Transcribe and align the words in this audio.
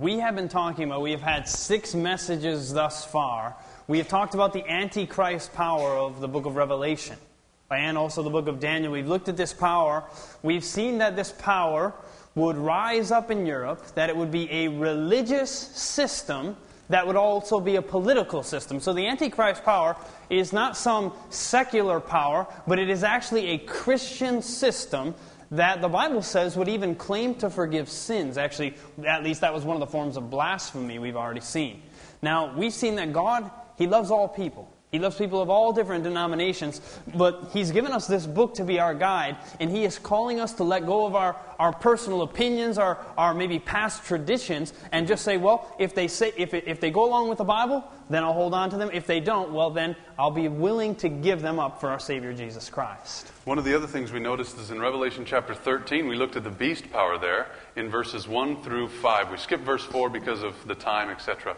we 0.00 0.18
have 0.18 0.34
been 0.34 0.48
talking 0.48 0.84
about, 0.84 1.02
we 1.02 1.10
have 1.10 1.22
had 1.22 1.48
six 1.48 1.94
messages 1.94 2.72
thus 2.72 3.04
far. 3.04 3.56
We 3.88 3.98
have 3.98 4.08
talked 4.08 4.34
about 4.34 4.52
the 4.52 4.66
Antichrist 4.68 5.52
power 5.52 5.96
of 5.96 6.20
the 6.20 6.28
book 6.28 6.46
of 6.46 6.56
Revelation 6.56 7.16
and 7.70 7.98
also 7.98 8.22
the 8.22 8.30
book 8.30 8.48
of 8.48 8.60
Daniel. 8.60 8.92
We've 8.92 9.08
looked 9.08 9.28
at 9.28 9.36
this 9.36 9.52
power. 9.52 10.04
We've 10.42 10.64
seen 10.64 10.98
that 10.98 11.16
this 11.16 11.32
power 11.32 11.92
would 12.34 12.56
rise 12.56 13.10
up 13.10 13.30
in 13.30 13.44
Europe, 13.44 13.84
that 13.94 14.08
it 14.08 14.16
would 14.16 14.30
be 14.30 14.50
a 14.50 14.68
religious 14.68 15.50
system 15.50 16.56
that 16.88 17.06
would 17.06 17.16
also 17.16 17.58
be 17.60 17.76
a 17.76 17.82
political 17.82 18.42
system. 18.42 18.78
So 18.78 18.92
the 18.92 19.06
Antichrist 19.06 19.64
power 19.64 19.96
is 20.28 20.52
not 20.52 20.76
some 20.76 21.12
secular 21.30 22.00
power, 22.00 22.46
but 22.66 22.78
it 22.78 22.90
is 22.90 23.02
actually 23.02 23.52
a 23.52 23.58
Christian 23.58 24.42
system 24.42 25.14
that 25.52 25.82
the 25.82 25.88
Bible 25.88 26.22
says 26.22 26.56
would 26.56 26.68
even 26.68 26.94
claim 26.94 27.34
to 27.36 27.50
forgive 27.50 27.88
sins. 27.88 28.38
Actually, 28.38 28.74
at 29.04 29.22
least 29.22 29.42
that 29.42 29.52
was 29.52 29.64
one 29.64 29.76
of 29.76 29.80
the 29.80 29.86
forms 29.86 30.16
of 30.16 30.30
blasphemy 30.30 30.98
we've 30.98 31.16
already 31.16 31.42
seen. 31.42 31.82
Now, 32.22 32.56
we've 32.56 32.72
seen 32.72 32.96
that 32.96 33.12
God, 33.12 33.50
He 33.76 33.86
loves 33.86 34.10
all 34.10 34.28
people. 34.28 34.71
He 34.92 34.98
loves 34.98 35.16
people 35.16 35.40
of 35.40 35.48
all 35.48 35.72
different 35.72 36.04
denominations, 36.04 36.82
but 37.14 37.48
He's 37.54 37.70
given 37.70 37.92
us 37.92 38.06
this 38.06 38.26
book 38.26 38.52
to 38.56 38.64
be 38.64 38.78
our 38.78 38.94
guide, 38.94 39.38
and 39.58 39.70
He 39.70 39.84
is 39.86 39.98
calling 39.98 40.38
us 40.38 40.52
to 40.54 40.64
let 40.64 40.84
go 40.84 41.06
of 41.06 41.14
our, 41.14 41.34
our 41.58 41.72
personal 41.72 42.20
opinions, 42.20 42.76
our, 42.76 42.98
our 43.16 43.32
maybe 43.32 43.58
past 43.58 44.04
traditions, 44.04 44.74
and 44.92 45.08
just 45.08 45.24
say, 45.24 45.38
well, 45.38 45.74
if 45.78 45.94
they, 45.94 46.08
say, 46.08 46.34
if, 46.36 46.52
if 46.52 46.78
they 46.78 46.90
go 46.90 47.06
along 47.06 47.30
with 47.30 47.38
the 47.38 47.44
Bible, 47.44 47.82
then 48.10 48.22
I'll 48.22 48.34
hold 48.34 48.52
on 48.52 48.68
to 48.68 48.76
them. 48.76 48.90
If 48.92 49.06
they 49.06 49.18
don't, 49.18 49.54
well, 49.54 49.70
then 49.70 49.96
I'll 50.18 50.30
be 50.30 50.48
willing 50.48 50.94
to 50.96 51.08
give 51.08 51.40
them 51.40 51.58
up 51.58 51.80
for 51.80 51.88
our 51.88 51.98
Savior 51.98 52.34
Jesus 52.34 52.68
Christ. 52.68 53.32
One 53.46 53.56
of 53.56 53.64
the 53.64 53.74
other 53.74 53.86
things 53.86 54.12
we 54.12 54.20
noticed 54.20 54.58
is 54.58 54.70
in 54.70 54.78
Revelation 54.78 55.24
chapter 55.24 55.54
13, 55.54 56.06
we 56.06 56.16
looked 56.16 56.36
at 56.36 56.44
the 56.44 56.50
beast 56.50 56.92
power 56.92 57.16
there 57.16 57.46
in 57.76 57.88
verses 57.88 58.28
1 58.28 58.62
through 58.62 58.88
5. 58.88 59.30
We 59.30 59.38
skipped 59.38 59.64
verse 59.64 59.84
4 59.84 60.10
because 60.10 60.42
of 60.42 60.54
the 60.68 60.74
time, 60.74 61.08
etc. 61.08 61.56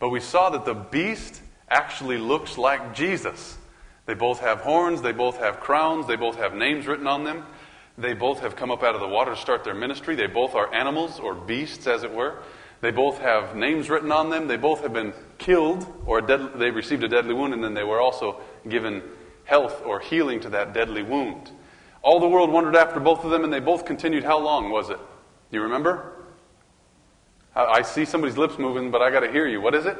But 0.00 0.08
we 0.08 0.18
saw 0.18 0.50
that 0.50 0.64
the 0.64 0.74
beast 0.74 1.40
actually 1.74 2.18
looks 2.18 2.56
like 2.56 2.94
Jesus. 2.94 3.58
They 4.06 4.14
both 4.14 4.40
have 4.40 4.60
horns, 4.60 5.02
they 5.02 5.12
both 5.12 5.38
have 5.38 5.58
crowns, 5.60 6.06
they 6.06 6.16
both 6.16 6.36
have 6.36 6.54
names 6.54 6.86
written 6.86 7.08
on 7.08 7.24
them. 7.24 7.44
They 7.98 8.14
both 8.14 8.40
have 8.40 8.54
come 8.54 8.70
up 8.70 8.82
out 8.82 8.94
of 8.94 9.00
the 9.00 9.08
water 9.08 9.34
to 9.34 9.40
start 9.40 9.64
their 9.64 9.74
ministry. 9.74 10.14
They 10.14 10.26
both 10.26 10.54
are 10.54 10.72
animals 10.72 11.18
or 11.18 11.34
beasts, 11.34 11.86
as 11.86 12.04
it 12.04 12.12
were. 12.12 12.38
They 12.80 12.90
both 12.90 13.18
have 13.18 13.56
names 13.56 13.90
written 13.90 14.12
on 14.12 14.30
them. 14.30 14.46
They 14.46 14.56
both 14.56 14.82
have 14.82 14.92
been 14.92 15.12
killed 15.38 15.86
or 16.06 16.20
dead, 16.20 16.52
they 16.56 16.70
received 16.70 17.02
a 17.02 17.08
deadly 17.08 17.34
wound, 17.34 17.54
and 17.54 17.62
then 17.62 17.74
they 17.74 17.84
were 17.84 18.00
also 18.00 18.40
given 18.68 19.02
health 19.44 19.82
or 19.84 20.00
healing 20.00 20.40
to 20.40 20.50
that 20.50 20.74
deadly 20.74 21.02
wound. 21.02 21.50
All 22.02 22.20
the 22.20 22.28
world 22.28 22.50
wondered 22.50 22.76
after 22.76 23.00
both 23.00 23.24
of 23.24 23.30
them, 23.30 23.42
and 23.42 23.52
they 23.52 23.60
both 23.60 23.84
continued. 23.84 24.22
How 24.24 24.38
long 24.38 24.70
was 24.70 24.90
it? 24.90 24.98
Do 24.98 25.56
you 25.56 25.62
remember? 25.62 26.12
I 27.56 27.82
see 27.82 28.04
somebody's 28.04 28.36
lips 28.36 28.58
moving, 28.58 28.90
but 28.90 29.00
I 29.00 29.10
got 29.10 29.20
to 29.20 29.30
hear 29.30 29.46
you. 29.46 29.60
What 29.60 29.74
is 29.74 29.86
it? 29.86 29.96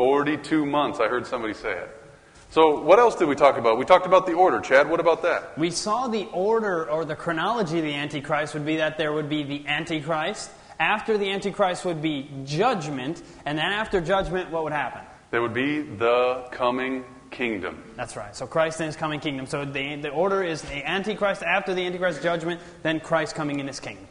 42 0.00 0.64
months. 0.64 0.98
I 0.98 1.08
heard 1.08 1.26
somebody 1.26 1.52
say 1.52 1.72
it. 1.72 1.90
So, 2.48 2.80
what 2.80 2.98
else 2.98 3.16
did 3.16 3.28
we 3.28 3.34
talk 3.34 3.58
about? 3.58 3.76
We 3.76 3.84
talked 3.84 4.06
about 4.06 4.24
the 4.24 4.32
order. 4.32 4.58
Chad, 4.58 4.88
what 4.88 4.98
about 4.98 5.20
that? 5.24 5.58
We 5.58 5.70
saw 5.70 6.08
the 6.08 6.24
order 6.32 6.90
or 6.90 7.04
the 7.04 7.14
chronology 7.14 7.80
of 7.80 7.84
the 7.84 7.92
Antichrist 7.92 8.54
would 8.54 8.64
be 8.64 8.76
that 8.76 8.96
there 8.96 9.12
would 9.12 9.28
be 9.28 9.42
the 9.42 9.66
Antichrist. 9.66 10.52
After 10.78 11.18
the 11.18 11.30
Antichrist 11.30 11.84
would 11.84 12.00
be 12.00 12.30
judgment. 12.46 13.22
And 13.44 13.58
then 13.58 13.66
after 13.66 14.00
judgment, 14.00 14.50
what 14.50 14.64
would 14.64 14.72
happen? 14.72 15.02
There 15.32 15.42
would 15.42 15.52
be 15.52 15.82
the 15.82 16.46
coming 16.50 17.04
kingdom. 17.30 17.84
That's 17.94 18.16
right. 18.16 18.34
So, 18.34 18.46
Christ 18.46 18.80
and 18.80 18.86
his 18.86 18.96
coming 18.96 19.20
kingdom. 19.20 19.44
So, 19.44 19.66
the, 19.66 19.96
the 19.96 20.08
order 20.08 20.42
is 20.42 20.62
the 20.62 20.88
Antichrist 20.88 21.42
after 21.42 21.74
the 21.74 21.84
Antichrist 21.84 22.22
judgment, 22.22 22.58
then 22.82 23.00
Christ 23.00 23.34
coming 23.34 23.60
in 23.60 23.66
his 23.66 23.80
kingdom. 23.80 24.06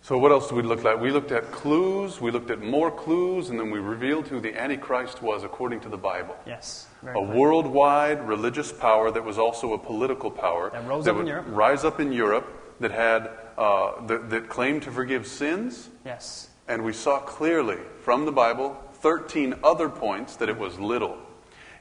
So, 0.00 0.16
what 0.16 0.32
else 0.32 0.48
did 0.48 0.54
we 0.54 0.62
look 0.62 0.84
at? 0.84 0.98
We 1.00 1.10
looked 1.10 1.32
at 1.32 1.50
clues, 1.52 2.20
we 2.20 2.30
looked 2.30 2.50
at 2.50 2.62
more 2.62 2.90
clues, 2.90 3.50
and 3.50 3.60
then 3.60 3.70
we 3.70 3.78
revealed 3.78 4.26
who 4.28 4.40
the 4.40 4.58
Antichrist 4.58 5.22
was 5.22 5.44
according 5.44 5.80
to 5.80 5.88
the 5.88 5.98
Bible. 5.98 6.34
Yes. 6.46 6.86
a 7.02 7.12
clear. 7.12 7.26
worldwide 7.26 8.26
religious 8.26 8.72
power 8.72 9.10
that 9.10 9.22
was 9.22 9.38
also 9.38 9.74
a 9.74 9.78
political 9.78 10.30
power 10.30 10.70
that, 10.70 10.86
rose 10.86 11.04
that 11.04 11.10
up 11.10 11.16
would 11.16 11.22
in 11.22 11.28
Europe. 11.28 11.46
rise 11.48 11.84
up 11.84 12.00
in 12.00 12.12
Europe 12.12 12.46
that 12.80 12.90
had 12.90 13.28
uh, 13.58 14.06
that, 14.06 14.30
that 14.30 14.48
claimed 14.48 14.82
to 14.84 14.90
forgive 14.90 15.26
sins. 15.26 15.90
Yes. 16.06 16.48
And 16.68 16.84
we 16.84 16.92
saw 16.92 17.18
clearly 17.18 17.78
from 18.02 18.24
the 18.24 18.32
Bible 18.32 18.80
13 18.94 19.56
other 19.64 19.88
points 19.88 20.36
that 20.36 20.48
it 20.48 20.56
was 20.56 20.78
little. 20.78 21.18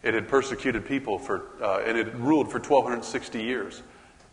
It 0.04 0.14
had 0.14 0.28
persecuted 0.28 0.86
people 0.86 1.18
for, 1.18 1.48
uh, 1.62 1.80
and 1.86 1.98
it 1.98 2.14
ruled 2.16 2.52
for 2.52 2.60
1,260 2.60 3.42
years. 3.42 3.84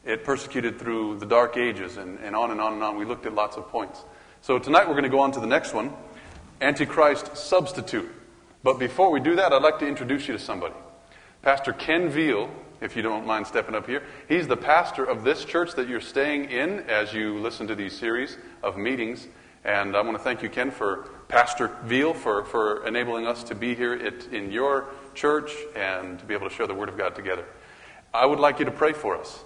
It 0.04 0.22
persecuted 0.22 0.78
through 0.78 1.18
the 1.18 1.26
Dark 1.26 1.56
Ages 1.56 1.96
and, 1.96 2.18
and 2.18 2.36
on 2.36 2.50
and 2.50 2.60
on 2.60 2.74
and 2.74 2.82
on. 2.82 2.96
We 2.96 3.06
looked 3.06 3.24
at 3.24 3.34
lots 3.34 3.56
of 3.56 3.68
points. 3.68 4.02
So 4.42 4.58
tonight 4.58 4.86
we're 4.86 4.94
going 4.94 5.04
to 5.04 5.08
go 5.08 5.20
on 5.20 5.32
to 5.32 5.40
the 5.40 5.46
next 5.46 5.72
one 5.72 5.94
Antichrist 6.60 7.36
substitute. 7.36 8.10
But 8.62 8.78
before 8.78 9.10
we 9.10 9.20
do 9.20 9.36
that, 9.36 9.52
I'd 9.52 9.62
like 9.62 9.78
to 9.80 9.86
introduce 9.86 10.28
you 10.28 10.34
to 10.34 10.38
somebody. 10.38 10.74
Pastor 11.42 11.72
Ken 11.72 12.08
Veal, 12.08 12.50
if 12.80 12.96
you 12.96 13.02
don't 13.02 13.26
mind 13.26 13.46
stepping 13.46 13.74
up 13.74 13.86
here, 13.86 14.02
he's 14.28 14.46
the 14.46 14.56
pastor 14.56 15.04
of 15.04 15.24
this 15.24 15.44
church 15.44 15.74
that 15.74 15.88
you're 15.88 16.00
staying 16.00 16.50
in 16.50 16.80
as 16.80 17.12
you 17.12 17.38
listen 17.38 17.66
to 17.66 17.74
these 17.74 17.96
series 17.96 18.36
of 18.62 18.76
meetings. 18.76 19.26
And 19.64 19.96
I 19.96 20.02
want 20.02 20.16
to 20.16 20.22
thank 20.22 20.42
you, 20.42 20.50
Ken, 20.50 20.70
for 20.70 21.08
Pastor 21.28 21.68
Veal 21.84 22.12
for, 22.12 22.44
for 22.44 22.86
enabling 22.86 23.26
us 23.26 23.42
to 23.44 23.54
be 23.54 23.74
here 23.74 23.94
at, 23.94 24.26
in 24.32 24.50
your 24.50 24.86
church 25.14 25.52
and 25.74 26.18
to 26.18 26.24
be 26.24 26.34
able 26.34 26.48
to 26.48 26.54
share 26.54 26.66
the 26.66 26.74
Word 26.74 26.90
of 26.90 26.98
God 26.98 27.14
together. 27.14 27.44
I 28.12 28.26
would 28.26 28.38
like 28.38 28.58
you 28.58 28.64
to 28.66 28.70
pray 28.70 28.92
for 28.92 29.16
us. 29.16 29.42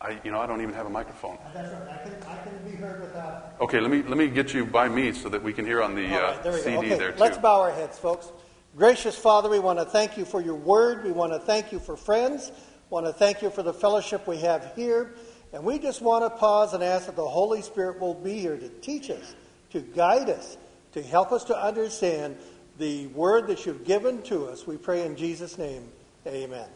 I, 0.00 0.20
you 0.22 0.30
know, 0.30 0.40
I 0.40 0.46
don't 0.46 0.62
even 0.62 0.74
have 0.74 0.86
a 0.86 0.90
microphone. 0.90 1.38
That's 1.52 1.72
right. 1.72 1.88
I 1.88 2.08
can, 2.08 2.22
I 2.28 2.42
can 2.42 2.70
be 2.70 2.76
heard 2.76 3.00
without. 3.00 3.56
Okay, 3.60 3.80
let 3.80 3.90
me 3.90 4.02
let 4.02 4.16
me 4.16 4.28
get 4.28 4.54
you 4.54 4.64
by 4.64 4.88
me 4.88 5.12
so 5.12 5.28
that 5.28 5.42
we 5.42 5.52
can 5.52 5.64
hear 5.64 5.82
on 5.82 5.96
the 5.96 6.06
uh, 6.06 6.20
right, 6.20 6.42
there 6.42 6.58
CD 6.58 6.76
okay, 6.76 6.98
there 6.98 7.12
too. 7.12 7.18
Let's 7.18 7.38
bow 7.38 7.60
our 7.60 7.72
heads, 7.72 7.98
folks. 7.98 8.30
Gracious 8.76 9.16
Father, 9.16 9.48
we 9.48 9.58
want 9.58 9.80
to 9.80 9.84
thank 9.84 10.16
you 10.16 10.24
for 10.24 10.40
your 10.40 10.54
word. 10.54 11.02
We 11.02 11.10
want 11.10 11.32
to 11.32 11.40
thank 11.40 11.72
you 11.72 11.80
for 11.80 11.96
friends. 11.96 12.52
We 12.52 12.94
want 12.94 13.06
to 13.06 13.12
thank 13.12 13.42
you 13.42 13.50
for 13.50 13.64
the 13.64 13.72
fellowship 13.72 14.28
we 14.28 14.36
have 14.38 14.72
here. 14.76 15.14
And 15.52 15.64
we 15.64 15.80
just 15.80 16.00
want 16.00 16.24
to 16.24 16.30
pause 16.30 16.74
and 16.74 16.84
ask 16.84 17.06
that 17.06 17.16
the 17.16 17.26
Holy 17.26 17.62
Spirit 17.62 17.98
will 17.98 18.14
be 18.14 18.38
here 18.38 18.56
to 18.56 18.68
teach 18.68 19.10
us, 19.10 19.34
to 19.70 19.80
guide 19.80 20.30
us, 20.30 20.58
to 20.92 21.02
help 21.02 21.32
us 21.32 21.42
to 21.44 21.58
understand 21.58 22.36
the 22.78 23.08
word 23.08 23.48
that 23.48 23.66
you've 23.66 23.84
given 23.84 24.22
to 24.22 24.46
us. 24.46 24.66
We 24.66 24.76
pray 24.76 25.04
in 25.04 25.16
Jesus' 25.16 25.58
name. 25.58 25.88
Amen. 26.26 26.68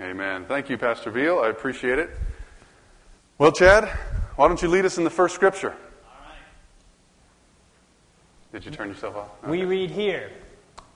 Amen. 0.00 0.10
Amen. 0.10 0.44
Thank 0.46 0.70
you, 0.70 0.78
Pastor 0.78 1.10
Veal. 1.10 1.40
I 1.40 1.48
appreciate 1.48 1.98
it. 1.98 2.10
Well, 3.40 3.52
Chad, 3.52 3.88
why 4.36 4.48
don't 4.48 4.60
you 4.60 4.68
lead 4.68 4.84
us 4.84 4.98
in 4.98 5.04
the 5.04 5.08
first 5.08 5.34
scripture? 5.34 5.70
All 5.70 6.26
right. 6.26 6.36
Did 8.52 8.66
you 8.66 8.70
turn 8.70 8.88
yourself 8.88 9.16
off? 9.16 9.30
Okay. 9.42 9.50
We 9.50 9.64
read 9.64 9.90
here. 9.90 10.30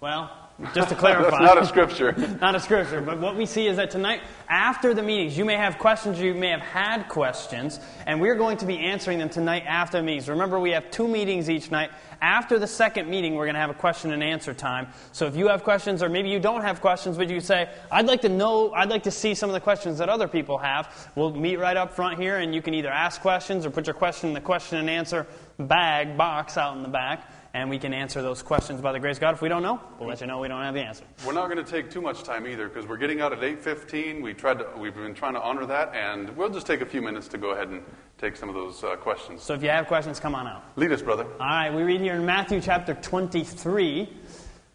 Well, 0.03 0.44
just 0.73 0.89
to 0.89 0.95
clarify. 0.95 1.41
Not 1.41 1.59
a 1.59 1.67
scripture. 1.67 2.13
not 2.41 2.55
a 2.55 2.61
scripture. 2.61 3.01
But 3.01 3.19
what 3.19 3.35
we 3.37 3.45
see 3.45 3.67
is 3.67 3.77
that 3.77 3.91
tonight, 3.91 4.21
after 4.49 4.95
the 4.95 5.03
meetings, 5.03 5.37
you 5.37 5.45
may 5.45 5.57
have 5.57 5.79
questions, 5.79 6.21
you 6.21 6.33
may 6.33 6.49
have 6.49 6.61
had 6.61 7.09
questions, 7.09 7.81
and 8.07 8.21
we're 8.21 8.37
going 8.37 8.57
to 8.59 8.67
be 8.67 8.79
answering 8.79 9.19
them 9.19 9.29
tonight 9.29 9.65
after 9.67 9.99
the 9.99 10.05
meetings. 10.05 10.29
Remember, 10.29 10.61
we 10.61 10.71
have 10.71 10.91
two 10.93 11.09
meetings 11.09 11.51
each 11.51 11.73
night. 11.73 11.91
After 12.23 12.59
the 12.59 12.69
second 12.69 13.11
meeting, 13.11 13.35
we're 13.35 13.47
going 13.47 13.55
to 13.55 13.61
have 13.61 13.71
a 13.71 13.75
question 13.75 14.13
and 14.13 14.23
answer 14.23 14.55
time. 14.55 14.87
So 15.11 15.27
if 15.27 15.35
you 15.35 15.49
have 15.49 15.65
questions, 15.65 16.03
or 16.05 16.09
maybe 16.09 16.29
you 16.29 16.39
don't 16.39 16.63
have 16.63 16.81
questions, 16.81 17.17
but 17.17 17.29
you 17.29 17.41
say, 17.41 17.69
I'd 17.91 18.07
like 18.07 18.21
to 18.23 18.29
know, 18.29 18.73
I'd 18.73 18.91
like 18.91 19.03
to 19.03 19.11
see 19.11 19.35
some 19.35 19.51
of 19.51 19.55
the 19.55 19.61
questions 19.61 19.99
that 19.99 20.09
other 20.09 20.29
people 20.29 20.59
have, 20.59 21.11
we'll 21.17 21.35
meet 21.35 21.59
right 21.59 21.77
up 21.77 21.93
front 21.95 22.21
here, 22.21 22.39
and 22.39 22.55
you 22.55 22.63
can 22.63 22.75
either 22.75 22.91
ask 22.91 23.21
questions 23.21 23.67
or 23.67 23.71
put 23.71 23.89
your 23.89 23.95
question 23.95 24.29
in 24.29 24.35
the 24.35 24.41
question 24.41 24.79
and 24.79 24.89
answer 24.89 25.27
bag, 25.59 26.17
box 26.17 26.57
out 26.57 26.77
in 26.77 26.83
the 26.83 26.89
back 26.89 27.29
and 27.55 27.71
we 27.71 27.79
can 27.79 27.95
answer 27.95 28.21
those 28.21 28.43
questions 28.43 28.81
by 28.81 28.93
the 28.93 28.99
grace 28.99 29.17
of 29.17 29.21
God. 29.21 29.35
If 29.35 29.41
we 29.41 29.49
don't 29.49 29.63
know, 29.63 29.81
we'll 29.99 30.09
let 30.09 30.21
you 30.21 30.27
know 30.27 30.41
we 30.41 30.49
don't 30.49 30.61
have 30.61 30.75
the 30.75 30.81
answer. 30.81 31.05
We're 31.25 31.33
not 31.33 31.49
going 31.49 31.65
to 31.65 31.71
take 31.71 31.89
too 31.89 32.03
much 32.03 32.25
time 32.25 32.47
either 32.49 32.69
because 32.69 32.87
we're 32.87 32.97
getting 32.97 33.21
out 33.21 33.33
at 33.33 33.39
8:15. 33.39 34.21
We 34.21 34.35
tried 34.35 34.59
to, 34.59 34.67
we've 34.77 34.95
been 34.95 35.15
trying 35.15 35.35
to 35.35 35.41
honor 35.41 35.65
that, 35.67 35.95
and 35.95 36.37
we'll 36.37 36.51
just 36.51 36.67
take 36.67 36.81
a 36.81 36.87
few 36.87 37.01
minutes 37.01 37.29
to 37.29 37.39
go 37.39 37.51
ahead 37.51 37.69
and 37.69 37.83
take 38.19 38.37
some 38.37 38.49
of 38.49 38.57
those 38.57 38.83
uh, 38.83 38.97
questions. 38.97 39.43
So 39.43 39.55
if 39.55 39.63
you 39.63 39.71
have 39.71 39.87
questions, 39.87 40.19
come 40.19 40.35
on 40.35 40.49
out. 40.49 40.65
Lead 40.77 40.91
us, 40.93 41.01
brother. 41.01 41.25
All 41.25 41.47
right, 41.47 41.73
we 41.73 41.83
read 41.85 42.01
here 42.01 42.15
in 42.15 42.27
Matthew 42.27 42.61
chapter 42.61 42.95
23. 42.95 44.09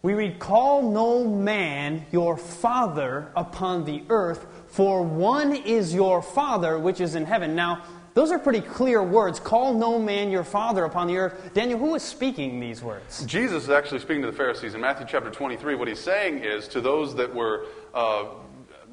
We 0.02 0.14
read, 0.14 0.38
Call 0.38 0.90
no 0.90 1.26
man 1.26 2.06
your 2.10 2.38
father 2.38 3.30
upon 3.36 3.84
the 3.84 4.02
earth, 4.08 4.46
for 4.68 5.02
one 5.02 5.54
is 5.54 5.92
your 5.94 6.22
father 6.22 6.78
which 6.78 7.02
is 7.02 7.14
in 7.14 7.26
heaven. 7.26 7.54
Now, 7.54 7.82
those 8.14 8.32
are 8.32 8.38
pretty 8.38 8.60
clear 8.60 9.02
words. 9.02 9.38
Call 9.38 9.74
no 9.74 9.98
man 9.98 10.30
your 10.30 10.44
father 10.44 10.84
upon 10.84 11.06
the 11.06 11.16
earth. 11.16 11.54
Daniel, 11.54 11.78
who 11.78 11.94
is 11.94 12.02
speaking 12.02 12.58
these 12.58 12.82
words? 12.82 13.24
Jesus 13.24 13.64
is 13.64 13.70
actually 13.70 14.00
speaking 14.00 14.22
to 14.22 14.30
the 14.30 14.36
Pharisees 14.36 14.74
in 14.74 14.80
Matthew 14.80 15.06
chapter 15.08 15.30
23. 15.30 15.76
What 15.76 15.88
he's 15.88 16.00
saying 16.00 16.38
is 16.38 16.66
to 16.68 16.80
those 16.80 17.14
that 17.16 17.32
were, 17.32 17.66
uh, 17.94 18.24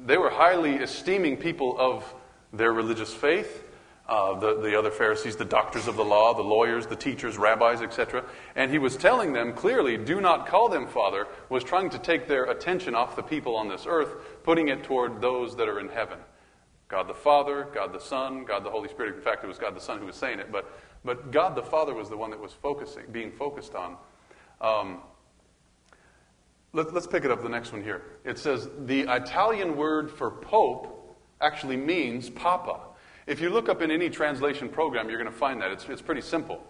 they 0.06 0.18
were 0.18 0.30
highly 0.30 0.76
esteeming 0.76 1.36
people 1.36 1.76
of 1.78 2.14
their 2.52 2.72
religious 2.72 3.12
faith. 3.12 3.64
Uh, 4.08 4.38
the, 4.38 4.62
the 4.62 4.78
other 4.78 4.90
Pharisees, 4.90 5.36
the 5.36 5.44
doctors 5.44 5.86
of 5.86 5.96
the 5.96 6.04
law, 6.04 6.32
the 6.32 6.40
lawyers, 6.40 6.86
the 6.86 6.96
teachers, 6.96 7.36
rabbis, 7.36 7.82
etc. 7.82 8.24
And 8.56 8.70
he 8.70 8.78
was 8.78 8.96
telling 8.96 9.34
them 9.34 9.52
clearly, 9.52 9.98
do 9.98 10.18
not 10.22 10.46
call 10.46 10.70
them 10.70 10.86
Father, 10.86 11.26
was 11.50 11.62
trying 11.62 11.90
to 11.90 11.98
take 11.98 12.26
their 12.26 12.44
attention 12.44 12.94
off 12.94 13.16
the 13.16 13.22
people 13.22 13.54
on 13.54 13.68
this 13.68 13.84
earth, 13.86 14.08
putting 14.44 14.68
it 14.68 14.82
toward 14.82 15.20
those 15.20 15.56
that 15.56 15.68
are 15.68 15.78
in 15.78 15.90
heaven. 15.90 16.18
God 16.88 17.06
the 17.06 17.14
Father, 17.14 17.68
God 17.72 17.92
the 17.92 18.00
Son, 18.00 18.44
God 18.44 18.64
the 18.64 18.70
Holy 18.70 18.88
Spirit. 18.88 19.14
In 19.16 19.20
fact, 19.20 19.44
it 19.44 19.46
was 19.46 19.58
God 19.58 19.76
the 19.76 19.80
Son 19.80 19.98
who 19.98 20.06
was 20.06 20.16
saying 20.16 20.38
it, 20.38 20.50
but 20.50 20.72
but 21.04 21.30
God 21.30 21.54
the 21.54 21.62
Father 21.62 21.94
was 21.94 22.08
the 22.08 22.16
one 22.16 22.30
that 22.30 22.40
was 22.40 22.52
focusing, 22.52 23.04
being 23.12 23.30
focused 23.30 23.74
on. 23.74 23.96
Um, 24.60 25.02
let, 26.72 26.88
us 26.88 27.06
pick 27.06 27.24
it 27.24 27.30
up 27.30 27.42
the 27.42 27.48
next 27.48 27.72
one 27.72 27.82
here. 27.82 28.02
It 28.24 28.38
says 28.38 28.68
the 28.84 29.00
Italian 29.02 29.76
word 29.76 30.10
for 30.10 30.30
pope 30.30 31.16
actually 31.40 31.76
means 31.76 32.28
papa. 32.28 32.80
If 33.26 33.40
you 33.40 33.50
look 33.50 33.68
up 33.68 33.82
in 33.82 33.90
any 33.90 34.10
translation 34.10 34.68
program, 34.68 35.08
you're 35.08 35.18
going 35.18 35.32
to 35.32 35.38
find 35.38 35.60
that. 35.62 35.70
It's, 35.70 35.88
it's 35.88 36.02
pretty 36.02 36.20
simple. 36.20 36.62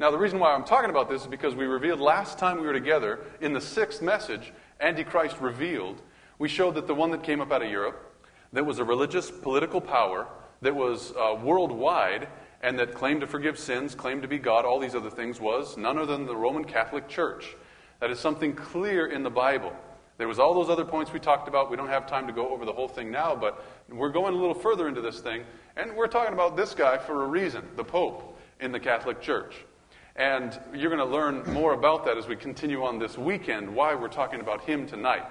Now, 0.00 0.10
the 0.10 0.18
reason 0.18 0.38
why 0.38 0.52
I'm 0.52 0.64
talking 0.64 0.90
about 0.90 1.08
this 1.08 1.22
is 1.22 1.28
because 1.28 1.54
we 1.54 1.66
revealed 1.66 2.00
last 2.00 2.38
time 2.38 2.60
we 2.60 2.66
were 2.66 2.72
together 2.72 3.20
in 3.40 3.52
the 3.52 3.60
sixth 3.60 4.02
message, 4.02 4.52
Antichrist 4.80 5.40
revealed, 5.40 6.02
we 6.38 6.48
showed 6.48 6.74
that 6.74 6.86
the 6.88 6.94
one 6.94 7.10
that 7.12 7.22
came 7.22 7.40
up 7.40 7.52
out 7.52 7.62
of 7.62 7.70
Europe, 7.70 8.13
that 8.54 8.64
was 8.64 8.78
a 8.78 8.84
religious 8.84 9.30
political 9.30 9.80
power, 9.80 10.26
that 10.62 10.74
was 10.74 11.12
uh, 11.12 11.34
worldwide, 11.42 12.28
and 12.62 12.78
that 12.78 12.94
claimed 12.94 13.20
to 13.20 13.26
forgive 13.26 13.58
sins, 13.58 13.94
claimed 13.94 14.22
to 14.22 14.28
be 14.28 14.38
God, 14.38 14.64
all 14.64 14.78
these 14.78 14.94
other 14.94 15.10
things, 15.10 15.40
was 15.40 15.76
none 15.76 15.98
other 15.98 16.16
than 16.16 16.24
the 16.24 16.36
Roman 16.36 16.64
Catholic 16.64 17.08
Church. 17.08 17.56
That 18.00 18.10
is 18.10 18.18
something 18.18 18.54
clear 18.54 19.08
in 19.08 19.22
the 19.22 19.30
Bible. 19.30 19.72
There 20.16 20.28
was 20.28 20.38
all 20.38 20.54
those 20.54 20.70
other 20.70 20.84
points 20.84 21.12
we 21.12 21.18
talked 21.18 21.48
about. 21.48 21.70
We 21.70 21.76
don't 21.76 21.88
have 21.88 22.06
time 22.06 22.28
to 22.28 22.32
go 22.32 22.48
over 22.48 22.64
the 22.64 22.72
whole 22.72 22.86
thing 22.88 23.10
now, 23.10 23.34
but 23.34 23.64
we're 23.88 24.10
going 24.10 24.34
a 24.34 24.36
little 24.36 24.54
further 24.54 24.86
into 24.86 25.00
this 25.00 25.20
thing, 25.20 25.44
and 25.76 25.94
we're 25.96 26.06
talking 26.06 26.32
about 26.32 26.56
this 26.56 26.74
guy 26.74 26.96
for 26.96 27.24
a 27.24 27.26
reason, 27.26 27.66
the 27.74 27.84
Pope 27.84 28.38
in 28.60 28.70
the 28.70 28.80
Catholic 28.80 29.20
Church. 29.20 29.56
And 30.16 30.58
you're 30.72 30.94
going 30.94 31.06
to 31.06 31.12
learn 31.12 31.42
more 31.52 31.74
about 31.74 32.04
that 32.04 32.16
as 32.16 32.28
we 32.28 32.36
continue 32.36 32.84
on 32.84 33.00
this 33.00 33.18
weekend, 33.18 33.74
why 33.74 33.96
we're 33.96 34.06
talking 34.06 34.38
about 34.38 34.60
him 34.60 34.86
tonight. 34.86 35.24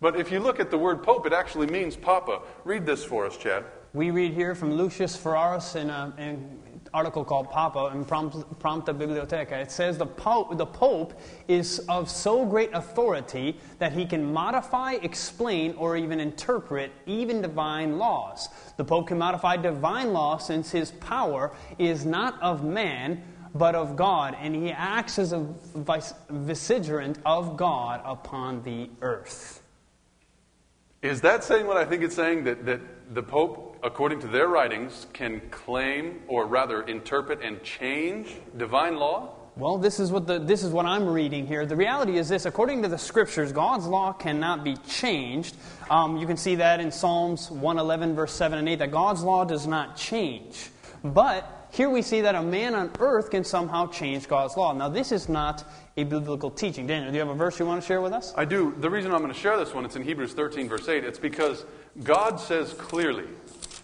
But 0.00 0.18
if 0.18 0.32
you 0.32 0.40
look 0.40 0.60
at 0.60 0.70
the 0.70 0.78
word 0.78 1.02
pope, 1.02 1.26
it 1.26 1.32
actually 1.32 1.66
means 1.66 1.94
papa. 1.94 2.40
Read 2.64 2.86
this 2.86 3.04
for 3.04 3.26
us, 3.26 3.36
Chad. 3.36 3.64
We 3.92 4.10
read 4.10 4.32
here 4.32 4.54
from 4.54 4.72
Lucius 4.72 5.14
Ferraris 5.16 5.74
in, 5.74 5.90
a, 5.90 6.14
in 6.16 6.60
article 6.94 7.24
called 7.24 7.50
Papa 7.50 7.90
in 7.94 8.04
Prompta 8.04 8.96
Bibliotheca. 8.96 9.52
It 9.52 9.70
says 9.70 9.98
the 9.98 10.06
pope, 10.06 10.56
the 10.56 10.66
pope 10.66 11.20
is 11.48 11.80
of 11.80 12.08
so 12.08 12.46
great 12.46 12.70
authority 12.72 13.58
that 13.78 13.92
he 13.92 14.06
can 14.06 14.32
modify, 14.32 14.92
explain, 14.94 15.74
or 15.76 15.96
even 15.96 16.18
interpret 16.20 16.92
even 17.06 17.42
divine 17.42 17.98
laws. 17.98 18.48
The 18.76 18.84
Pope 18.84 19.08
can 19.08 19.18
modify 19.18 19.56
divine 19.56 20.12
law 20.12 20.38
since 20.38 20.70
his 20.70 20.92
power 20.92 21.52
is 21.78 22.06
not 22.06 22.40
of 22.40 22.64
man, 22.64 23.22
but 23.54 23.74
of 23.74 23.96
God, 23.96 24.36
and 24.40 24.54
he 24.54 24.70
acts 24.70 25.18
as 25.18 25.32
a 25.32 25.46
vicegerent 25.74 27.18
of 27.26 27.56
God 27.56 28.00
upon 28.04 28.62
the 28.62 28.88
earth. 29.02 29.59
Is 31.02 31.22
that 31.22 31.42
saying 31.42 31.66
what 31.66 31.78
I 31.78 31.86
think 31.86 32.02
it's 32.02 32.14
saying? 32.14 32.44
That, 32.44 32.66
that 32.66 32.80
the 33.14 33.22
Pope, 33.22 33.78
according 33.82 34.20
to 34.20 34.26
their 34.26 34.48
writings, 34.48 35.06
can 35.14 35.40
claim, 35.50 36.20
or 36.28 36.46
rather 36.46 36.82
interpret 36.82 37.40
and 37.42 37.62
change 37.62 38.34
divine 38.58 38.96
law? 38.96 39.34
Well, 39.56 39.78
this 39.78 39.98
is 39.98 40.12
what 40.12 40.26
the, 40.26 40.38
this 40.38 40.62
is 40.62 40.72
what 40.72 40.84
I'm 40.84 41.06
reading 41.06 41.46
here. 41.46 41.64
The 41.64 41.74
reality 41.74 42.18
is 42.18 42.28
this: 42.28 42.44
according 42.44 42.82
to 42.82 42.88
the 42.88 42.98
Scriptures, 42.98 43.50
God's 43.50 43.86
law 43.86 44.12
cannot 44.12 44.62
be 44.62 44.76
changed. 44.88 45.56
Um, 45.88 46.18
you 46.18 46.26
can 46.26 46.36
see 46.36 46.56
that 46.56 46.80
in 46.80 46.92
Psalms 46.92 47.50
111, 47.50 48.14
verse 48.14 48.32
7 48.32 48.58
and 48.58 48.68
8, 48.68 48.78
that 48.80 48.90
God's 48.90 49.22
law 49.22 49.46
does 49.46 49.66
not 49.66 49.96
change. 49.96 50.68
But 51.02 51.59
here 51.72 51.88
we 51.88 52.02
see 52.02 52.20
that 52.22 52.34
a 52.34 52.42
man 52.42 52.74
on 52.74 52.90
earth 52.98 53.30
can 53.30 53.44
somehow 53.44 53.86
change 53.86 54.26
God's 54.26 54.56
law. 54.56 54.72
Now, 54.72 54.88
this 54.88 55.12
is 55.12 55.28
not 55.28 55.64
a 55.96 56.04
biblical 56.04 56.50
teaching. 56.50 56.86
Daniel, 56.86 57.10
do 57.10 57.14
you 57.14 57.20
have 57.20 57.28
a 57.28 57.34
verse 57.34 57.58
you 57.58 57.66
want 57.66 57.80
to 57.80 57.86
share 57.86 58.00
with 58.00 58.12
us? 58.12 58.32
I 58.36 58.44
do. 58.44 58.74
The 58.80 58.90
reason 58.90 59.12
I'm 59.12 59.20
going 59.20 59.32
to 59.32 59.38
share 59.38 59.56
this 59.56 59.72
one, 59.72 59.84
it's 59.84 59.96
in 59.96 60.02
Hebrews 60.02 60.32
13, 60.32 60.68
verse 60.68 60.88
8. 60.88 61.04
It's 61.04 61.18
because 61.18 61.64
God 62.02 62.40
says 62.40 62.72
clearly 62.72 63.28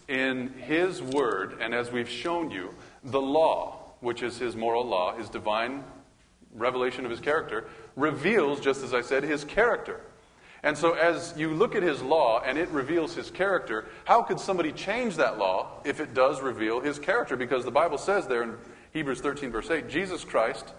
in 0.09 0.49
His 0.55 1.01
Word, 1.01 1.59
and 1.61 1.75
as 1.75 1.93
we've 1.93 2.09
shown 2.09 2.51
you, 2.51 2.75
the 3.05 3.21
law, 3.21 3.93
which 4.01 4.23
is 4.23 4.39
His 4.39 4.57
moral 4.57 4.85
law, 4.85 5.15
His 5.17 5.29
divine 5.29 5.85
revelation 6.55 7.05
of 7.05 7.11
His 7.11 7.21
character, 7.21 7.69
reveals, 7.95 8.61
just 8.61 8.83
as 8.83 8.95
I 8.95 9.01
said, 9.01 9.23
His 9.23 9.45
character. 9.45 10.01
And 10.63 10.77
so, 10.77 10.95
as 10.95 11.35
you 11.37 11.53
look 11.53 11.75
at 11.75 11.83
his 11.83 12.03
law 12.03 12.41
and 12.41 12.59
it 12.59 12.69
reveals 12.71 13.15
his 13.15 13.31
character, 13.31 13.87
how 14.05 14.23
could 14.23 14.41
somebody 14.41 14.73
change 14.73 15.17
that 15.17 15.39
law 15.39 15.81
if 15.85 16.01
it 16.01 16.15
does 16.15 16.41
reveal 16.41 16.81
his 16.81 16.99
character? 16.99 17.37
Because 17.37 17.65
the 17.65 17.71
Bible 17.71 17.99
says 17.99 18.27
there 18.27 18.43
in 18.43 18.57
Hebrews 18.93 19.21
13, 19.21 19.51
verse 19.51 19.71
8, 19.71 19.89
Jesus 19.89 20.25
Christ, 20.25 20.73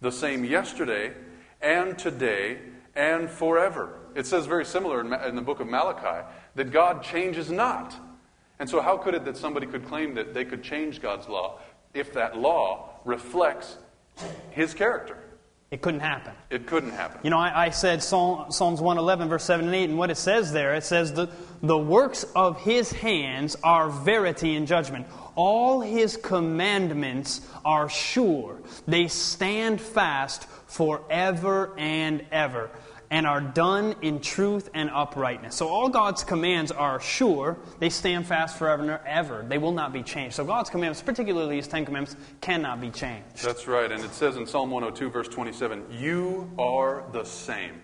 the 0.00 0.12
same 0.12 0.44
yesterday 0.44 1.12
and 1.60 1.98
today 1.98 2.58
and 2.94 3.30
forever. 3.30 3.98
It 4.14 4.26
says 4.26 4.46
very 4.46 4.64
similar 4.64 5.00
in, 5.00 5.34
the 5.34 5.42
book 5.42 5.60
of 5.60 5.66
Malachi 5.66 6.26
that 6.54 6.70
God 6.70 7.02
changes 7.02 7.50
not. 7.50 7.94
And 8.58 8.68
so, 8.68 8.80
how 8.80 8.98
could 8.98 9.14
it 9.14 9.24
that 9.24 9.36
somebody 9.36 9.66
could 9.66 9.86
claim 9.86 10.14
that 10.14 10.34
they 10.34 10.44
could 10.44 10.62
change 10.62 11.00
God's 11.00 11.28
law 11.28 11.58
if 11.94 12.12
that 12.12 12.36
law 12.36 12.90
reflects 13.04 13.78
his 14.50 14.74
character? 14.74 15.16
It 15.72 15.80
couldn't 15.80 16.00
happen. 16.00 16.34
It 16.50 16.66
couldn't 16.66 16.90
happen. 16.90 17.20
You 17.22 17.30
know, 17.30 17.38
I, 17.38 17.64
I 17.64 17.70
said 17.70 18.02
Psalm, 18.02 18.52
Psalms 18.52 18.82
111, 18.82 19.30
verse 19.30 19.42
7 19.44 19.64
and 19.64 19.74
8, 19.74 19.88
and 19.88 19.98
what 19.98 20.10
it 20.10 20.18
says 20.18 20.52
there, 20.52 20.74
it 20.74 20.84
says, 20.84 21.14
the, 21.14 21.30
the 21.62 21.78
works 21.78 22.26
of 22.36 22.60
his 22.60 22.92
hands 22.92 23.56
are 23.64 23.88
verity 23.88 24.54
and 24.54 24.66
judgment. 24.66 25.06
All 25.34 25.80
his 25.80 26.18
commandments 26.18 27.40
are 27.64 27.88
sure. 27.88 28.58
They 28.86 29.08
stand 29.08 29.80
fast 29.80 30.44
forever 30.66 31.72
and 31.78 32.26
ever 32.30 32.70
and 33.12 33.26
are 33.26 33.42
done 33.42 33.94
in 34.00 34.18
truth 34.20 34.70
and 34.72 34.88
uprightness. 34.88 35.54
So 35.54 35.68
all 35.68 35.90
God's 35.90 36.24
commands 36.24 36.72
are 36.72 36.98
sure, 36.98 37.58
they 37.78 37.90
stand 37.90 38.26
fast 38.26 38.56
forever 38.56 38.82
and 38.82 39.00
ever. 39.06 39.44
They 39.46 39.58
will 39.58 39.72
not 39.72 39.92
be 39.92 40.02
changed. 40.02 40.34
So 40.34 40.46
God's 40.46 40.70
commands, 40.70 41.02
particularly 41.02 41.56
his 41.56 41.68
Ten 41.68 41.84
Commandments, 41.84 42.16
cannot 42.40 42.80
be 42.80 42.88
changed. 42.88 43.44
That's 43.44 43.68
right. 43.68 43.92
And 43.92 44.02
it 44.02 44.14
says 44.14 44.38
in 44.38 44.46
Psalm 44.46 44.70
102, 44.70 45.10
verse 45.10 45.28
27, 45.28 45.84
You 45.90 46.50
are 46.58 47.04
the 47.12 47.22
same. 47.22 47.82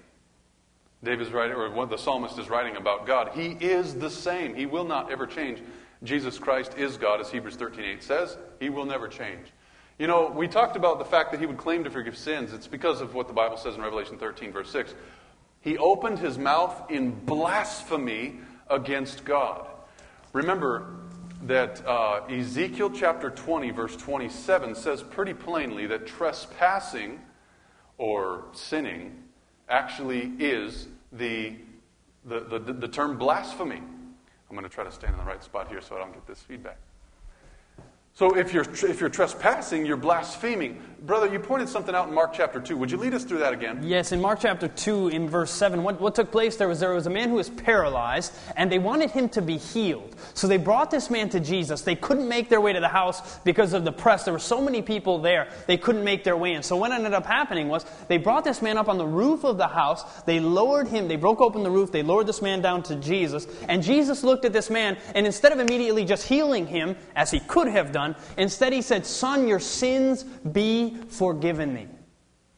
David's 1.04 1.30
writing, 1.30 1.56
or 1.56 1.70
what 1.70 1.90
the 1.90 1.98
psalmist 1.98 2.38
is 2.38 2.48
writing 2.48 2.76
about 2.76 3.06
God. 3.06 3.32
He 3.34 3.50
is 3.60 3.94
the 3.94 4.10
same. 4.10 4.54
He 4.54 4.64
will 4.64 4.84
not 4.84 5.12
ever 5.12 5.26
change. 5.26 5.60
Jesus 6.04 6.38
Christ 6.38 6.72
is 6.78 6.96
God, 6.96 7.20
as 7.20 7.30
Hebrews 7.30 7.56
13:8 7.56 8.02
says. 8.02 8.38
He 8.60 8.70
will 8.70 8.86
never 8.86 9.08
change. 9.08 9.52
You 9.99 10.06
know, 10.06 10.29
we 10.29 10.47
talked 10.47 10.77
about 10.77 11.00
the 11.00 11.05
fact 11.05 11.33
that 11.33 11.41
he 11.41 11.47
would 11.47 11.56
claim 11.56 11.83
to 11.83 11.91
forgive 11.91 12.17
sins. 12.17 12.53
It's 12.53 12.69
because 12.69 13.00
of 13.00 13.15
what 13.15 13.27
the 13.27 13.35
Bible 13.35 13.56
says 13.56 13.75
in 13.75 13.81
Revelation 13.83 14.17
13, 14.17 14.53
verse 14.53 14.71
6. 14.71 14.95
He 15.61 15.77
opened 15.77 16.21
his 16.21 16.39
mouth 16.39 16.89
in 16.89 17.11
blasphemy 17.25 18.37
against 18.71 19.25
God. 19.25 19.67
Remember 20.33 20.95
that 21.47 21.85
uh, 21.85 22.21
Ezekiel 22.29 22.91
chapter 22.91 23.31
20, 23.31 23.71
verse 23.71 23.97
27 23.97 24.77
says 24.77 25.03
pretty 25.03 25.35
plainly 25.35 25.87
that 25.89 26.06
trespassing 26.06 27.21
or 27.97 28.45
sinning 28.53 29.25
actually 29.69 30.33
is 30.38 30.87
the, 31.11 31.55
the, 32.25 32.40
the, 32.40 32.73
the 32.73 32.88
term 32.88 33.19
blasphemy. 33.19 33.76
I'm 33.76 34.57
going 34.57 34.62
to 34.62 34.69
try 34.69 34.85
to 34.85 34.93
stand 34.93 35.14
in 35.14 35.19
the 35.19 35.25
right 35.25 35.43
spot 35.43 35.69
here 35.69 35.81
so 35.81 35.97
I 35.97 35.99
don't 35.99 36.12
get 36.12 36.26
this 36.26 36.40
feedback. 36.40 36.78
So 38.18 38.37
if 38.37 38.52
you're, 38.52 38.64
if 38.64 38.98
you're 39.00 39.08
trespassing, 39.08 39.87
you're 39.87 39.96
blaspheming. 39.96 40.82
Brother, 41.00 41.28
you 41.28 41.38
pointed 41.38 41.69
something 41.69 41.95
out 41.95 42.09
in 42.09 42.14
Mark 42.14 42.33
chapter 42.33 42.61
2. 42.61 42.76
Would 42.76 42.90
you 42.90 42.97
lead 42.97 43.14
us 43.14 43.23
through 43.23 43.38
that 43.38 43.52
again? 43.52 43.81
Yes, 43.83 44.11
in 44.11 44.21
Mark 44.21 44.40
chapter 44.40 44.67
2, 44.67 45.09
in 45.09 45.28
verse 45.28 45.50
7, 45.52 45.83
what, 45.83 46.00
what 46.00 46.17
took 46.17 46.33
place 46.33 46.57
there 46.57 46.67
was 46.67 46.81
there 46.81 46.93
was 46.93 47.07
a 47.07 47.11
man 47.11 47.28
who 47.28 47.37
was 47.37 47.50
paralyzed, 47.50 48.35
and 48.57 48.71
they 48.71 48.81
wanted 48.81 49.12
him 49.12 49.28
to 49.31 49.43
be 49.43 49.59
healed. 49.59 50.17
So 50.35 50.49
they 50.49 50.57
brought 50.57 50.90
this 50.90 51.09
man 51.09 51.28
to 51.31 51.40
Jesus. 51.40 51.83
They 51.83 51.95
couldn't 51.95 52.28
make 52.28 52.49
their 52.49 52.61
way 52.61 52.73
to 52.73 52.81
the 52.81 52.88
house 52.88 53.38
because 53.40 53.75
of 53.75 53.85
the 53.85 53.93
press. 53.93 54.25
There 54.25 54.33
were 54.33 54.40
so 54.40 54.61
many 54.61 54.83
people 54.83 55.19
there, 55.19 55.49
they 55.67 55.76
couldn't 55.76 56.02
make 56.02 56.25
their 56.25 56.37
way 56.37 56.55
in. 56.55 56.64
So 56.64 56.76
what 56.76 56.90
ended 56.90 57.14
up 57.14 57.26
happening 57.26 57.69
was 57.69 57.87
they 58.09 58.19
brought 58.19 58.43
this 58.43 58.61
man 58.61 58.76
up 58.76 58.88
on 58.88 58.99
the 58.99 59.07
roof 59.07 59.45
of 59.45 59.57
the 59.57 59.69
house. 59.69 60.23
They 60.23 60.40
lowered 60.40 60.88
him, 60.88 61.07
they 61.07 61.17
broke 61.17 61.40
open 61.40 61.62
the 61.62 61.71
roof, 61.71 61.93
they 61.93 62.02
lowered 62.02 62.26
this 62.26 62.43
man 62.43 62.61
down 62.61 62.83
to 62.85 62.97
Jesus. 62.97 63.47
And 63.69 63.85
Jesus 63.85 64.25
looked 64.25 64.45
at 64.45 64.52
this 64.52 64.69
man, 64.69 64.97
and 65.14 65.26
instead 65.26 65.52
of 65.52 65.61
immediately 65.61 66.05
just 66.05 66.26
healing 66.26 66.67
him, 66.67 66.97
as 67.14 67.31
he 67.31 67.38
could 67.38 67.69
have 67.69 67.93
done, 67.93 68.17
Instead, 68.37 68.73
he 68.73 68.83
said, 68.83 69.05
Son, 69.05 69.49
your 69.49 69.61
sins 69.61 70.23
be 70.23 70.88
forgiven 71.09 71.73
me. 71.73 71.87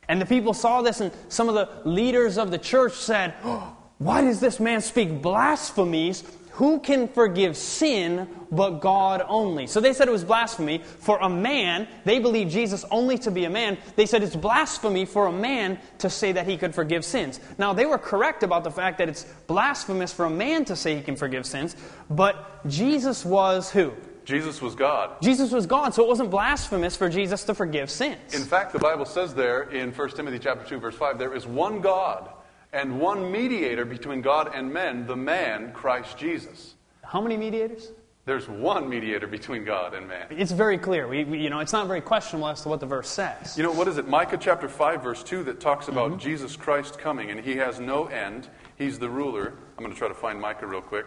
And 0.09 0.21
the 0.21 0.27
people 0.27 0.55
saw 0.55 0.83
this, 0.83 1.01
and 1.01 1.13
some 1.29 1.49
of 1.49 1.55
the 1.55 1.89
leaders 1.89 2.37
of 2.37 2.51
the 2.51 2.59
church 2.59 2.95
said, 2.95 3.35
oh, 3.45 3.77
Why 3.99 4.23
does 4.23 4.41
this 4.41 4.59
man 4.59 4.81
speak 4.81 5.23
blasphemies? 5.23 6.25
Who 6.61 6.81
can 6.81 7.09
forgive 7.09 7.57
sin 7.57 8.29
but 8.51 8.81
God 8.81 9.23
only? 9.27 9.67
So 9.67 9.81
they 9.81 9.93
said 9.95 10.09
it 10.09 10.11
was 10.11 10.25
blasphemy 10.25 10.83
for 10.99 11.17
a 11.19 11.29
man. 11.29 11.89
They 12.05 12.19
believed 12.19 12.51
Jesus 12.51 12.85
only 12.91 13.17
to 13.19 13.31
be 13.31 13.45
a 13.45 13.51
man. 13.51 13.79
They 13.97 14.05
said 14.05 14.23
it's 14.23 14.37
blasphemy 14.37 15.07
for 15.07 15.27
a 15.27 15.33
man 15.33 15.79
to 15.99 16.11
say 16.11 16.33
that 16.33 16.47
he 16.47 16.59
could 16.59 16.75
forgive 16.75 17.05
sins. 17.05 17.41
Now, 17.57 17.73
they 17.73 17.87
were 17.87 17.97
correct 17.97 18.43
about 18.43 18.65
the 18.65 18.71
fact 18.71 18.99
that 18.99 19.09
it's 19.09 19.25
blasphemous 19.47 20.13
for 20.13 20.27
a 20.27 20.31
man 20.31 20.67
to 20.67 20.77
say 20.77 20.97
he 20.97 21.03
can 21.03 21.17
forgive 21.17 21.47
sins, 21.47 21.77
but 22.11 22.67
Jesus 22.69 23.25
was 23.25 23.71
who? 23.71 23.95
Jesus 24.25 24.61
was 24.61 24.75
God. 24.75 25.17
Jesus 25.23 25.51
was 25.51 25.67
God, 25.67 25.95
so 25.95 26.05
it 26.05 26.09
wasn't 26.09 26.31
blasphemous 26.31 26.97
for 26.97 27.09
Jesus 27.09 27.45
to 27.45 27.55
forgive 27.55 27.91
sins. 27.91 28.35
In 28.35 28.43
fact, 28.43 28.73
the 28.73 28.79
Bible 28.79 29.05
says 29.05 29.35
there 29.35 29.63
in 29.71 29.93
1 29.93 30.11
Timothy 30.11 30.39
chapter 30.39 30.69
2 30.69 30.79
verse 30.79 30.95
5, 30.95 31.19
there 31.19 31.35
is 31.35 31.47
one 31.47 31.81
God 31.81 32.31
and 32.73 33.01
one 33.01 33.31
mediator 33.33 33.85
between 33.85 34.21
God 34.21 34.51
and 34.55 34.73
men, 34.73 35.07
the 35.07 35.17
man 35.17 35.73
Christ 35.73 36.17
Jesus. 36.17 36.75
How 37.03 37.21
many 37.21 37.37
mediators? 37.37 37.91
There's 38.27 38.49
one 38.49 38.89
mediator 38.89 39.27
between 39.27 39.65
God 39.65 39.95
and 39.95 40.07
man. 40.07 40.27
It's 40.31 40.53
very 40.53 40.79
clear. 40.79 41.09
We, 41.09 41.25
we, 41.25 41.41
you 41.41 41.51
know, 41.51 41.59
it's 41.61 41.73
not 41.73 41.89
very 41.89 42.03
questionable 42.03 42.49
as 42.49 42.63
to 42.63 42.69
what 42.69 42.79
the 42.79 42.87
verse 42.87 43.09
says. 43.09 43.57
You 43.57 43.65
know, 43.65 43.73
what 43.73 43.89
is 43.89 43.99
it? 43.99 44.07
Micah 44.07 44.37
chapter 44.39 44.69
5, 44.69 45.03
verse 45.03 45.25
2, 45.25 45.43
that 45.45 45.59
talks 45.59 45.89
about 45.89 46.11
mm-hmm. 46.11 46.21
Jesus 46.21 46.55
Christ 46.55 46.99
coming, 46.99 47.31
and 47.31 47.41
he 47.41 47.57
has 47.57 47.81
no 47.81 48.07
end. 48.07 48.49
He's 48.77 48.99
the 48.99 49.09
ruler. 49.09 49.55
I'm 49.77 49.83
going 49.83 49.93
to 49.93 49.99
try 49.99 50.07
to 50.07 50.15
find 50.15 50.41
Micah 50.41 50.67
real 50.67 50.83
quick. 50.83 51.07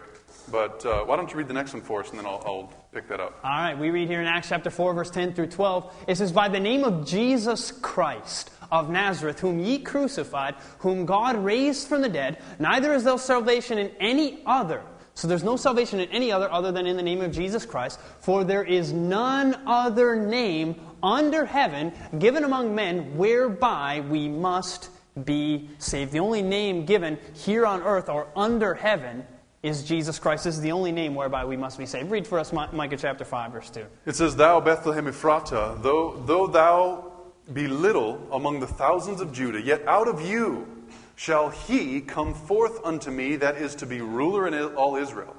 But 0.50 0.84
uh, 0.84 1.04
why 1.04 1.16
don't 1.16 1.30
you 1.30 1.38
read 1.38 1.48
the 1.48 1.54
next 1.54 1.72
one 1.72 1.82
for 1.82 2.00
us, 2.00 2.10
and 2.10 2.18
then 2.18 2.26
I'll, 2.26 2.42
I'll 2.44 2.72
pick 2.92 3.08
that 3.08 3.20
up. 3.20 3.40
All 3.42 3.50
right, 3.50 3.78
we 3.78 3.90
read 3.90 4.08
here 4.08 4.20
in 4.20 4.26
Acts 4.26 4.48
chapter 4.48 4.70
4, 4.70 4.94
verse 4.94 5.10
10 5.10 5.34
through 5.34 5.48
12. 5.48 6.04
It 6.08 6.16
says, 6.16 6.32
By 6.32 6.48
the 6.48 6.60
name 6.60 6.84
of 6.84 7.06
Jesus 7.06 7.72
Christ 7.72 8.50
of 8.70 8.90
Nazareth, 8.90 9.40
whom 9.40 9.58
ye 9.58 9.78
crucified, 9.78 10.54
whom 10.78 11.06
God 11.06 11.36
raised 11.36 11.88
from 11.88 12.02
the 12.02 12.08
dead, 12.08 12.42
neither 12.58 12.92
is 12.92 13.04
there 13.04 13.18
salvation 13.18 13.78
in 13.78 13.90
any 14.00 14.42
other. 14.44 14.82
So 15.14 15.28
there's 15.28 15.44
no 15.44 15.56
salvation 15.56 16.00
in 16.00 16.10
any 16.10 16.32
other 16.32 16.50
other 16.50 16.72
than 16.72 16.86
in 16.86 16.96
the 16.96 17.02
name 17.02 17.20
of 17.20 17.30
Jesus 17.30 17.64
Christ, 17.64 18.00
for 18.20 18.42
there 18.42 18.64
is 18.64 18.92
none 18.92 19.54
other 19.66 20.16
name 20.16 20.80
under 21.02 21.44
heaven 21.44 21.92
given 22.18 22.42
among 22.42 22.74
men 22.74 23.16
whereby 23.16 24.00
we 24.00 24.28
must 24.28 24.90
be 25.24 25.70
saved. 25.78 26.10
The 26.10 26.18
only 26.18 26.42
name 26.42 26.84
given 26.84 27.18
here 27.34 27.64
on 27.64 27.82
earth 27.82 28.08
or 28.08 28.26
under 28.34 28.74
heaven 28.74 29.24
is 29.64 29.82
Jesus 29.82 30.18
Christ. 30.18 30.44
This 30.44 30.56
is 30.56 30.60
the 30.60 30.72
only 30.72 30.92
name 30.92 31.14
whereby 31.14 31.46
we 31.46 31.56
must 31.56 31.78
be 31.78 31.86
saved. 31.86 32.10
Read 32.10 32.26
for 32.26 32.38
us 32.38 32.52
Mi- 32.52 32.66
Micah 32.70 32.98
chapter 32.98 33.24
5, 33.24 33.52
verse 33.52 33.70
2. 33.70 33.86
It 34.04 34.14
says, 34.14 34.36
Thou, 34.36 34.60
Bethlehem 34.60 35.06
Ephratah, 35.06 35.82
though, 35.82 36.22
though 36.26 36.46
thou 36.46 37.12
be 37.50 37.66
little 37.66 38.28
among 38.30 38.60
the 38.60 38.66
thousands 38.66 39.22
of 39.22 39.32
Judah, 39.32 39.62
yet 39.62 39.82
out 39.88 40.06
of 40.06 40.20
you 40.20 40.68
shall 41.16 41.48
he 41.48 42.02
come 42.02 42.34
forth 42.34 42.78
unto 42.84 43.10
me 43.10 43.36
that 43.36 43.56
is 43.56 43.74
to 43.76 43.86
be 43.86 44.02
ruler 44.02 44.46
in 44.46 44.54
all 44.74 44.96
Israel, 44.96 45.34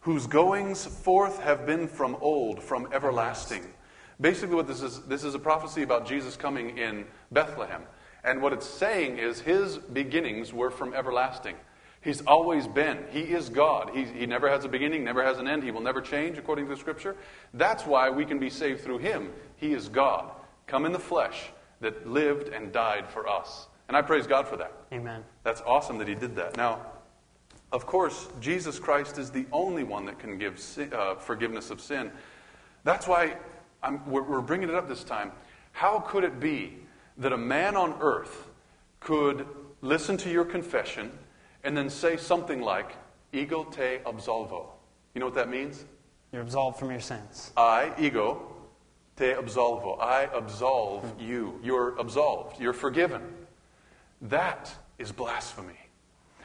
whose 0.00 0.26
goings 0.26 0.86
forth 0.86 1.38
have 1.40 1.66
been 1.66 1.86
from 1.86 2.16
old, 2.22 2.62
from 2.62 2.88
everlasting. 2.94 3.62
Basically, 4.18 4.56
what 4.56 4.66
this 4.66 4.80
is, 4.80 5.02
this 5.02 5.22
is 5.22 5.34
a 5.34 5.38
prophecy 5.38 5.82
about 5.82 6.06
Jesus 6.06 6.34
coming 6.34 6.78
in 6.78 7.04
Bethlehem. 7.30 7.82
And 8.24 8.40
what 8.40 8.54
it's 8.54 8.66
saying 8.66 9.18
is 9.18 9.40
his 9.40 9.76
beginnings 9.76 10.54
were 10.54 10.70
from 10.70 10.94
everlasting. 10.94 11.56
He's 12.06 12.20
always 12.20 12.68
been. 12.68 12.98
He 13.10 13.22
is 13.22 13.48
God. 13.48 13.90
He, 13.92 14.04
he 14.04 14.26
never 14.26 14.48
has 14.48 14.64
a 14.64 14.68
beginning, 14.68 15.02
never 15.02 15.24
has 15.24 15.38
an 15.38 15.48
end. 15.48 15.64
He 15.64 15.72
will 15.72 15.80
never 15.80 16.00
change, 16.00 16.38
according 16.38 16.66
to 16.66 16.70
the 16.72 16.78
Scripture. 16.78 17.16
That's 17.52 17.84
why 17.84 18.10
we 18.10 18.24
can 18.24 18.38
be 18.38 18.48
saved 18.48 18.82
through 18.82 18.98
him. 18.98 19.32
He 19.56 19.72
is 19.72 19.88
God, 19.88 20.30
come 20.68 20.86
in 20.86 20.92
the 20.92 21.00
flesh, 21.00 21.50
that 21.80 22.08
lived 22.08 22.54
and 22.54 22.70
died 22.70 23.08
for 23.08 23.26
us. 23.26 23.66
And 23.88 23.96
I 23.96 24.02
praise 24.02 24.24
God 24.24 24.46
for 24.46 24.56
that. 24.56 24.72
Amen. 24.92 25.24
That's 25.42 25.62
awesome 25.62 25.98
that 25.98 26.06
he 26.06 26.14
did 26.14 26.36
that. 26.36 26.56
Now, 26.56 26.86
of 27.72 27.86
course, 27.86 28.28
Jesus 28.40 28.78
Christ 28.78 29.18
is 29.18 29.32
the 29.32 29.46
only 29.50 29.82
one 29.82 30.06
that 30.06 30.20
can 30.20 30.38
give 30.38 30.60
sin, 30.60 30.92
uh, 30.94 31.16
forgiveness 31.16 31.72
of 31.72 31.80
sin. 31.80 32.12
That's 32.84 33.08
why 33.08 33.36
I'm, 33.82 34.08
we're, 34.08 34.22
we're 34.22 34.40
bringing 34.42 34.68
it 34.68 34.76
up 34.76 34.88
this 34.88 35.02
time. 35.02 35.32
How 35.72 35.98
could 35.98 36.22
it 36.22 36.38
be 36.38 36.78
that 37.18 37.32
a 37.32 37.36
man 37.36 37.74
on 37.74 37.96
earth 38.00 38.48
could 39.00 39.44
listen 39.82 40.16
to 40.18 40.30
your 40.30 40.44
confession 40.44 41.10
and 41.66 41.76
then 41.76 41.90
say 41.90 42.16
something 42.16 42.62
like, 42.62 42.92
ego 43.32 43.64
te 43.64 43.98
absolvo? 44.06 44.66
You 45.14 45.20
know 45.20 45.26
what 45.26 45.34
that 45.34 45.50
means? 45.50 45.84
You're 46.32 46.42
absolved 46.42 46.78
from 46.78 46.90
your 46.90 47.00
sins. 47.00 47.50
I, 47.56 47.92
ego, 47.98 48.54
te 49.16 49.32
absolvo. 49.32 50.00
I 50.00 50.28
absolve 50.32 51.20
you. 51.20 51.60
You're 51.62 51.98
absolved. 51.98 52.60
You're 52.60 52.72
forgiven. 52.72 53.22
That 54.22 54.72
is 54.98 55.10
blasphemy. 55.10 55.78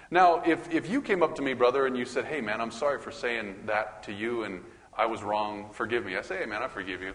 Now, 0.09 0.41
if, 0.45 0.73
if 0.73 0.89
you 0.89 1.01
came 1.01 1.23
up 1.23 1.35
to 1.35 1.41
me, 1.41 1.53
brother, 1.53 1.85
and 1.85 1.95
you 1.95 2.03
said, 2.03 2.25
hey, 2.25 2.41
man, 2.41 2.59
I'm 2.59 2.71
sorry 2.71 2.99
for 2.99 3.11
saying 3.11 3.55
that 3.65 4.03
to 4.03 4.11
you 4.11 4.43
and 4.43 4.61
I 4.97 5.05
was 5.05 5.23
wrong, 5.23 5.69
forgive 5.71 6.03
me. 6.03 6.17
I 6.17 6.21
say, 6.21 6.39
hey, 6.39 6.45
man, 6.45 6.61
I 6.63 6.67
forgive 6.67 7.01
you. 7.01 7.13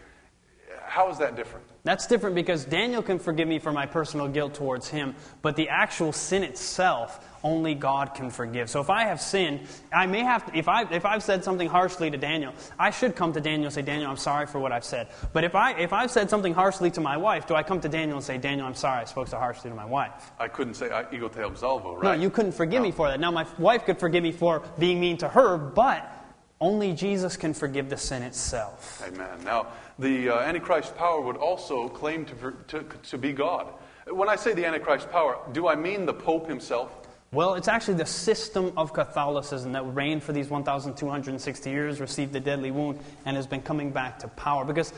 How 0.84 1.10
is 1.10 1.18
that 1.18 1.36
different? 1.36 1.66
That's 1.84 2.06
different 2.06 2.34
because 2.34 2.64
Daniel 2.64 3.02
can 3.02 3.18
forgive 3.18 3.48
me 3.48 3.58
for 3.58 3.72
my 3.72 3.86
personal 3.86 4.28
guilt 4.28 4.54
towards 4.54 4.88
him, 4.88 5.14
but 5.42 5.56
the 5.56 5.68
actual 5.68 6.12
sin 6.12 6.42
itself, 6.42 7.25
only 7.42 7.74
God 7.74 8.14
can 8.14 8.30
forgive. 8.30 8.70
So 8.70 8.80
if 8.80 8.90
I 8.90 9.04
have 9.04 9.20
sinned, 9.20 9.60
I 9.92 10.06
may 10.06 10.20
have 10.20 10.46
to, 10.46 10.56
if, 10.56 10.68
I, 10.68 10.82
if 10.92 11.04
I've 11.04 11.22
said 11.22 11.44
something 11.44 11.68
harshly 11.68 12.10
to 12.10 12.16
Daniel, 12.16 12.54
I 12.78 12.90
should 12.90 13.16
come 13.16 13.32
to 13.32 13.40
Daniel 13.40 13.66
and 13.66 13.74
say, 13.74 13.82
Daniel, 13.82 14.10
I'm 14.10 14.16
sorry 14.16 14.46
for 14.46 14.58
what 14.58 14.72
I've 14.72 14.84
said. 14.84 15.08
But 15.32 15.44
if, 15.44 15.54
I, 15.54 15.72
if 15.72 15.92
I've 15.92 16.10
said 16.10 16.30
something 16.30 16.54
harshly 16.54 16.90
to 16.92 17.00
my 17.00 17.16
wife, 17.16 17.46
do 17.46 17.54
I 17.54 17.62
come 17.62 17.80
to 17.80 17.88
Daniel 17.88 18.16
and 18.16 18.24
say, 18.24 18.38
Daniel, 18.38 18.66
I'm 18.66 18.74
sorry, 18.74 19.02
I 19.02 19.04
spoke 19.04 19.28
so 19.28 19.38
harshly 19.38 19.70
to 19.70 19.76
my 19.76 19.84
wife? 19.84 20.32
I 20.38 20.48
couldn't 20.48 20.74
say 20.74 20.90
I, 20.90 21.04
ego 21.12 21.28
te 21.28 21.40
absolvo, 21.40 21.94
right? 21.94 22.02
No, 22.02 22.12
you 22.12 22.30
couldn't 22.30 22.52
forgive 22.52 22.82
me 22.82 22.92
for 22.92 23.08
that. 23.08 23.20
Now, 23.20 23.30
my 23.30 23.46
wife 23.58 23.84
could 23.84 23.98
forgive 23.98 24.22
me 24.22 24.32
for 24.32 24.62
being 24.78 25.00
mean 25.00 25.16
to 25.18 25.28
her, 25.28 25.56
but 25.56 26.12
only 26.60 26.94
Jesus 26.94 27.36
can 27.36 27.52
forgive 27.52 27.90
the 27.90 27.96
sin 27.96 28.22
itself. 28.22 29.02
Amen. 29.06 29.44
Now, 29.44 29.68
the 29.98 30.30
uh, 30.30 30.38
Antichrist 30.40 30.96
power 30.96 31.20
would 31.20 31.36
also 31.36 31.88
claim 31.88 32.24
to, 32.26 32.54
to, 32.68 32.84
to 33.10 33.18
be 33.18 33.32
God. 33.32 33.68
When 34.08 34.28
I 34.28 34.36
say 34.36 34.54
the 34.54 34.64
Antichrist 34.64 35.10
power, 35.10 35.38
do 35.52 35.68
I 35.68 35.74
mean 35.74 36.06
the 36.06 36.14
Pope 36.14 36.48
himself? 36.48 37.05
Well, 37.32 37.54
it's 37.54 37.68
actually 37.68 37.94
the 37.94 38.06
system 38.06 38.72
of 38.76 38.92
Catholicism 38.92 39.72
that 39.72 39.82
reigned 39.82 40.22
for 40.22 40.32
these 40.32 40.48
1,260 40.48 41.70
years, 41.70 42.00
received 42.00 42.32
the 42.32 42.40
deadly 42.40 42.70
wound, 42.70 43.00
and 43.24 43.36
has 43.36 43.46
been 43.46 43.62
coming 43.62 43.90
back 43.90 44.20
to 44.20 44.28
power. 44.28 44.64
Because 44.64 44.92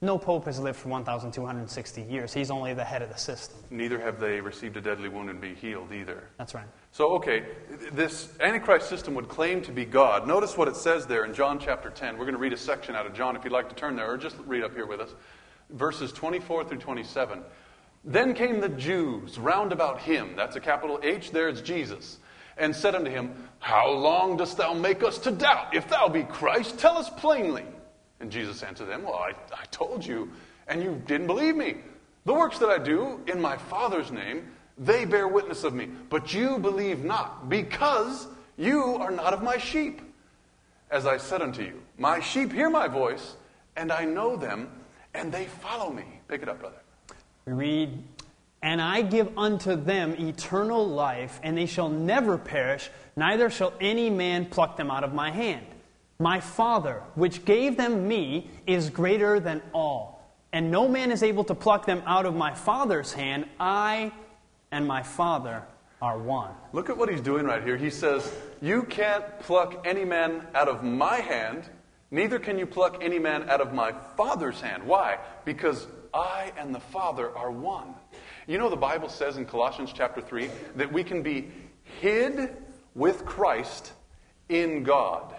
no 0.00 0.18
pope 0.18 0.44
has 0.44 0.58
lived 0.58 0.78
for 0.78 0.88
1,260 0.88 2.02
years. 2.02 2.32
He's 2.32 2.50
only 2.50 2.74
the 2.74 2.84
head 2.84 3.02
of 3.02 3.08
the 3.08 3.16
system. 3.16 3.56
Neither 3.70 3.98
have 3.98 4.20
they 4.20 4.40
received 4.40 4.76
a 4.76 4.80
deadly 4.80 5.08
wound 5.08 5.30
and 5.30 5.40
be 5.40 5.54
healed 5.54 5.92
either. 5.92 6.24
That's 6.36 6.54
right. 6.54 6.66
So, 6.92 7.14
okay, 7.14 7.44
this 7.92 8.28
Antichrist 8.40 8.88
system 8.88 9.14
would 9.14 9.28
claim 9.28 9.62
to 9.62 9.72
be 9.72 9.84
God. 9.84 10.26
Notice 10.26 10.56
what 10.56 10.68
it 10.68 10.76
says 10.76 11.06
there 11.06 11.24
in 11.24 11.32
John 11.32 11.58
chapter 11.58 11.90
10. 11.90 12.18
We're 12.18 12.24
going 12.24 12.34
to 12.34 12.40
read 12.40 12.52
a 12.52 12.56
section 12.58 12.94
out 12.94 13.06
of 13.06 13.14
John 13.14 13.34
if 13.36 13.44
you'd 13.44 13.52
like 13.52 13.68
to 13.68 13.74
turn 13.74 13.96
there, 13.96 14.10
or 14.10 14.16
just 14.16 14.36
read 14.46 14.62
up 14.62 14.74
here 14.74 14.86
with 14.86 15.00
us. 15.00 15.14
Verses 15.70 16.12
24 16.12 16.64
through 16.64 16.78
27. 16.78 17.42
Then 18.04 18.34
came 18.34 18.60
the 18.60 18.68
Jews 18.68 19.38
round 19.38 19.72
about 19.72 20.00
him, 20.00 20.36
that's 20.36 20.56
a 20.56 20.60
capital 20.60 21.00
H, 21.02 21.30
there's 21.30 21.62
Jesus, 21.62 22.18
and 22.58 22.76
said 22.76 22.94
unto 22.94 23.10
him, 23.10 23.34
How 23.60 23.90
long 23.90 24.36
dost 24.36 24.58
thou 24.58 24.74
make 24.74 25.02
us 25.02 25.18
to 25.18 25.30
doubt? 25.30 25.74
If 25.74 25.88
thou 25.88 26.08
be 26.08 26.24
Christ, 26.24 26.78
tell 26.78 26.98
us 26.98 27.08
plainly. 27.08 27.64
And 28.20 28.30
Jesus 28.30 28.62
answered 28.62 28.88
them, 28.88 29.04
Well, 29.04 29.14
I, 29.14 29.30
I 29.58 29.64
told 29.70 30.04
you, 30.04 30.30
and 30.68 30.82
you 30.82 31.02
didn't 31.06 31.26
believe 31.26 31.56
me. 31.56 31.76
The 32.26 32.34
works 32.34 32.58
that 32.58 32.68
I 32.68 32.78
do 32.78 33.20
in 33.26 33.40
my 33.40 33.56
Father's 33.56 34.10
name, 34.10 34.48
they 34.76 35.04
bear 35.06 35.26
witness 35.26 35.64
of 35.64 35.72
me. 35.74 35.88
But 36.10 36.34
you 36.34 36.58
believe 36.58 37.04
not, 37.04 37.48
because 37.48 38.28
you 38.58 38.96
are 38.96 39.10
not 39.10 39.32
of 39.32 39.42
my 39.42 39.56
sheep. 39.56 40.00
As 40.90 41.06
I 41.06 41.16
said 41.16 41.40
unto 41.40 41.62
you, 41.62 41.82
My 41.98 42.20
sheep 42.20 42.52
hear 42.52 42.68
my 42.68 42.86
voice, 42.86 43.36
and 43.76 43.90
I 43.90 44.04
know 44.04 44.36
them, 44.36 44.70
and 45.14 45.32
they 45.32 45.46
follow 45.46 45.90
me. 45.90 46.04
Pick 46.28 46.42
it 46.42 46.48
up, 46.48 46.60
brother. 46.60 46.83
We 47.46 47.52
read, 47.52 48.02
And 48.62 48.80
I 48.80 49.02
give 49.02 49.36
unto 49.36 49.76
them 49.76 50.14
eternal 50.18 50.86
life, 50.86 51.38
and 51.42 51.56
they 51.56 51.66
shall 51.66 51.88
never 51.88 52.38
perish, 52.38 52.90
neither 53.16 53.50
shall 53.50 53.74
any 53.80 54.08
man 54.08 54.46
pluck 54.46 54.76
them 54.76 54.90
out 54.90 55.04
of 55.04 55.12
my 55.12 55.30
hand. 55.30 55.66
My 56.18 56.40
Father, 56.40 57.02
which 57.16 57.44
gave 57.44 57.76
them 57.76 58.08
me, 58.08 58.50
is 58.66 58.88
greater 58.88 59.40
than 59.40 59.60
all, 59.72 60.22
and 60.52 60.70
no 60.70 60.88
man 60.88 61.10
is 61.10 61.22
able 61.22 61.44
to 61.44 61.54
pluck 61.54 61.86
them 61.86 62.02
out 62.06 62.24
of 62.24 62.34
my 62.34 62.54
Father's 62.54 63.12
hand. 63.12 63.46
I 63.60 64.12
and 64.70 64.86
my 64.86 65.02
Father 65.02 65.62
are 66.00 66.18
one. 66.18 66.50
Look 66.72 66.88
at 66.88 66.96
what 66.96 67.08
he's 67.08 67.20
doing 67.20 67.44
right 67.44 67.62
here. 67.62 67.76
He 67.76 67.90
says, 67.90 68.32
You 68.62 68.84
can't 68.84 69.24
pluck 69.40 69.86
any 69.86 70.04
man 70.04 70.46
out 70.54 70.68
of 70.68 70.82
my 70.82 71.16
hand, 71.16 71.68
neither 72.10 72.38
can 72.38 72.58
you 72.58 72.66
pluck 72.66 72.98
any 73.02 73.18
man 73.18 73.48
out 73.50 73.60
of 73.60 73.74
my 73.74 73.92
Father's 74.16 74.60
hand. 74.60 74.84
Why? 74.84 75.18
Because 75.44 75.86
I 76.14 76.52
and 76.56 76.74
the 76.74 76.80
Father 76.80 77.36
are 77.36 77.50
one. 77.50 77.94
You 78.46 78.58
know, 78.58 78.70
the 78.70 78.76
Bible 78.76 79.08
says 79.08 79.36
in 79.36 79.44
Colossians 79.44 79.92
chapter 79.92 80.20
3 80.20 80.48
that 80.76 80.92
we 80.92 81.02
can 81.02 81.22
be 81.22 81.48
hid 82.00 82.56
with 82.94 83.26
Christ 83.26 83.92
in 84.48 84.84
God. 84.84 85.34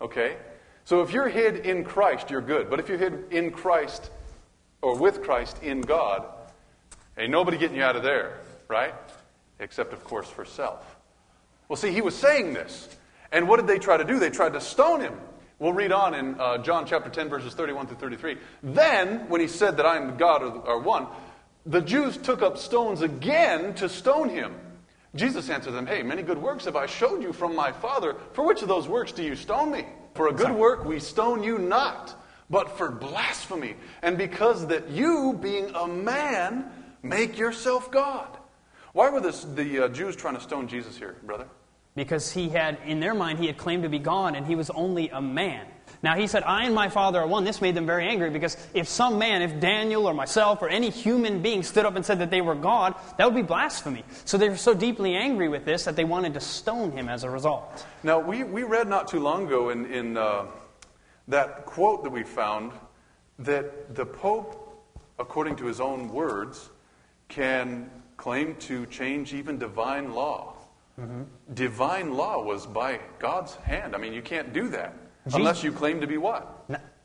Okay? 0.00 0.36
So 0.84 1.02
if 1.02 1.12
you're 1.12 1.28
hid 1.28 1.66
in 1.66 1.84
Christ, 1.84 2.30
you're 2.30 2.40
good. 2.40 2.70
But 2.70 2.80
if 2.80 2.88
you're 2.88 2.98
hid 2.98 3.26
in 3.30 3.50
Christ 3.50 4.10
or 4.80 4.96
with 4.96 5.22
Christ 5.22 5.62
in 5.62 5.82
God, 5.82 6.24
ain't 7.18 7.30
nobody 7.30 7.58
getting 7.58 7.76
you 7.76 7.82
out 7.82 7.96
of 7.96 8.02
there, 8.02 8.38
right? 8.68 8.94
Except, 9.60 9.92
of 9.92 10.02
course, 10.04 10.28
for 10.28 10.44
self. 10.46 10.96
Well, 11.68 11.76
see, 11.76 11.92
he 11.92 12.00
was 12.00 12.16
saying 12.16 12.54
this. 12.54 12.88
And 13.30 13.46
what 13.46 13.56
did 13.58 13.66
they 13.66 13.78
try 13.78 13.98
to 13.98 14.04
do? 14.04 14.18
They 14.18 14.30
tried 14.30 14.54
to 14.54 14.60
stone 14.60 15.00
him. 15.00 15.14
We'll 15.58 15.72
read 15.72 15.90
on 15.90 16.14
in 16.14 16.38
uh, 16.38 16.58
John 16.58 16.86
chapter 16.86 17.10
10, 17.10 17.28
verses 17.28 17.52
31 17.54 17.88
through 17.88 17.96
33. 17.96 18.36
Then, 18.62 19.28
when 19.28 19.40
he 19.40 19.48
said 19.48 19.76
that 19.78 19.86
I 19.86 19.96
am 19.96 20.16
God 20.16 20.42
or, 20.42 20.50
or 20.50 20.78
one, 20.80 21.08
the 21.66 21.80
Jews 21.80 22.16
took 22.16 22.42
up 22.42 22.56
stones 22.56 23.02
again 23.02 23.74
to 23.74 23.88
stone 23.88 24.28
him. 24.28 24.54
Jesus 25.14 25.50
answered 25.50 25.72
them, 25.72 25.86
Hey, 25.86 26.02
many 26.02 26.22
good 26.22 26.38
works 26.38 26.64
have 26.66 26.76
I 26.76 26.86
showed 26.86 27.22
you 27.22 27.32
from 27.32 27.56
my 27.56 27.72
Father. 27.72 28.14
For 28.34 28.46
which 28.46 28.62
of 28.62 28.68
those 28.68 28.86
works 28.86 29.10
do 29.10 29.24
you 29.24 29.34
stone 29.34 29.72
me? 29.72 29.84
For 30.14 30.28
a 30.28 30.32
good 30.32 30.52
work 30.52 30.84
we 30.84 31.00
stone 31.00 31.42
you 31.42 31.58
not, 31.58 32.14
but 32.48 32.78
for 32.78 32.90
blasphemy, 32.90 33.76
and 34.02 34.16
because 34.16 34.66
that 34.68 34.90
you, 34.90 35.38
being 35.40 35.70
a 35.74 35.86
man, 35.86 36.70
make 37.02 37.36
yourself 37.36 37.90
God. 37.90 38.36
Why 38.92 39.10
were 39.10 39.20
this, 39.20 39.44
the 39.44 39.84
uh, 39.84 39.88
Jews 39.88 40.16
trying 40.16 40.34
to 40.34 40.40
stone 40.40 40.68
Jesus 40.68 40.96
here, 40.96 41.16
brother? 41.24 41.46
Because 41.98 42.32
he 42.32 42.48
had, 42.48 42.78
in 42.86 43.00
their 43.00 43.14
mind, 43.14 43.38
he 43.38 43.46
had 43.46 43.58
claimed 43.58 43.82
to 43.82 43.88
be 43.88 43.98
God 43.98 44.34
and 44.34 44.46
he 44.46 44.54
was 44.54 44.70
only 44.70 45.10
a 45.10 45.20
man. 45.20 45.66
Now 46.02 46.14
he 46.14 46.28
said, 46.28 46.44
I 46.44 46.64
and 46.64 46.74
my 46.74 46.88
Father 46.88 47.20
are 47.20 47.26
one. 47.26 47.44
This 47.44 47.60
made 47.60 47.74
them 47.74 47.86
very 47.86 48.06
angry 48.06 48.30
because 48.30 48.56
if 48.72 48.86
some 48.86 49.18
man, 49.18 49.42
if 49.42 49.58
Daniel 49.58 50.06
or 50.06 50.14
myself 50.14 50.62
or 50.62 50.68
any 50.68 50.90
human 50.90 51.42
being 51.42 51.62
stood 51.62 51.84
up 51.84 51.96
and 51.96 52.06
said 52.06 52.20
that 52.20 52.30
they 52.30 52.40
were 52.40 52.54
God, 52.54 52.94
that 53.16 53.24
would 53.24 53.34
be 53.34 53.42
blasphemy. 53.42 54.04
So 54.24 54.38
they 54.38 54.48
were 54.48 54.56
so 54.56 54.74
deeply 54.74 55.16
angry 55.16 55.48
with 55.48 55.64
this 55.64 55.84
that 55.84 55.96
they 55.96 56.04
wanted 56.04 56.34
to 56.34 56.40
stone 56.40 56.92
him 56.92 57.08
as 57.08 57.24
a 57.24 57.30
result. 57.30 57.84
Now, 58.04 58.20
we, 58.20 58.44
we 58.44 58.62
read 58.62 58.88
not 58.88 59.08
too 59.08 59.18
long 59.18 59.46
ago 59.46 59.70
in, 59.70 59.86
in 59.86 60.16
uh, 60.16 60.46
that 61.26 61.66
quote 61.66 62.04
that 62.04 62.10
we 62.10 62.22
found 62.22 62.72
that 63.40 63.94
the 63.94 64.06
Pope, 64.06 64.84
according 65.18 65.56
to 65.56 65.66
his 65.66 65.80
own 65.80 66.08
words, 66.08 66.70
can 67.28 67.90
claim 68.16 68.54
to 68.56 68.86
change 68.86 69.34
even 69.34 69.58
divine 69.58 70.12
law. 70.12 70.54
Mm-hmm. 70.98 71.54
Divine 71.54 72.14
law 72.14 72.42
was 72.42 72.66
by 72.66 73.00
God's 73.18 73.54
hand. 73.56 73.94
I 73.94 73.98
mean, 73.98 74.12
you 74.12 74.22
can't 74.22 74.52
do 74.52 74.68
that 74.70 74.94
unless 75.32 75.62
you 75.62 75.72
claim 75.72 76.00
to 76.00 76.06
be 76.06 76.18
what? 76.18 76.64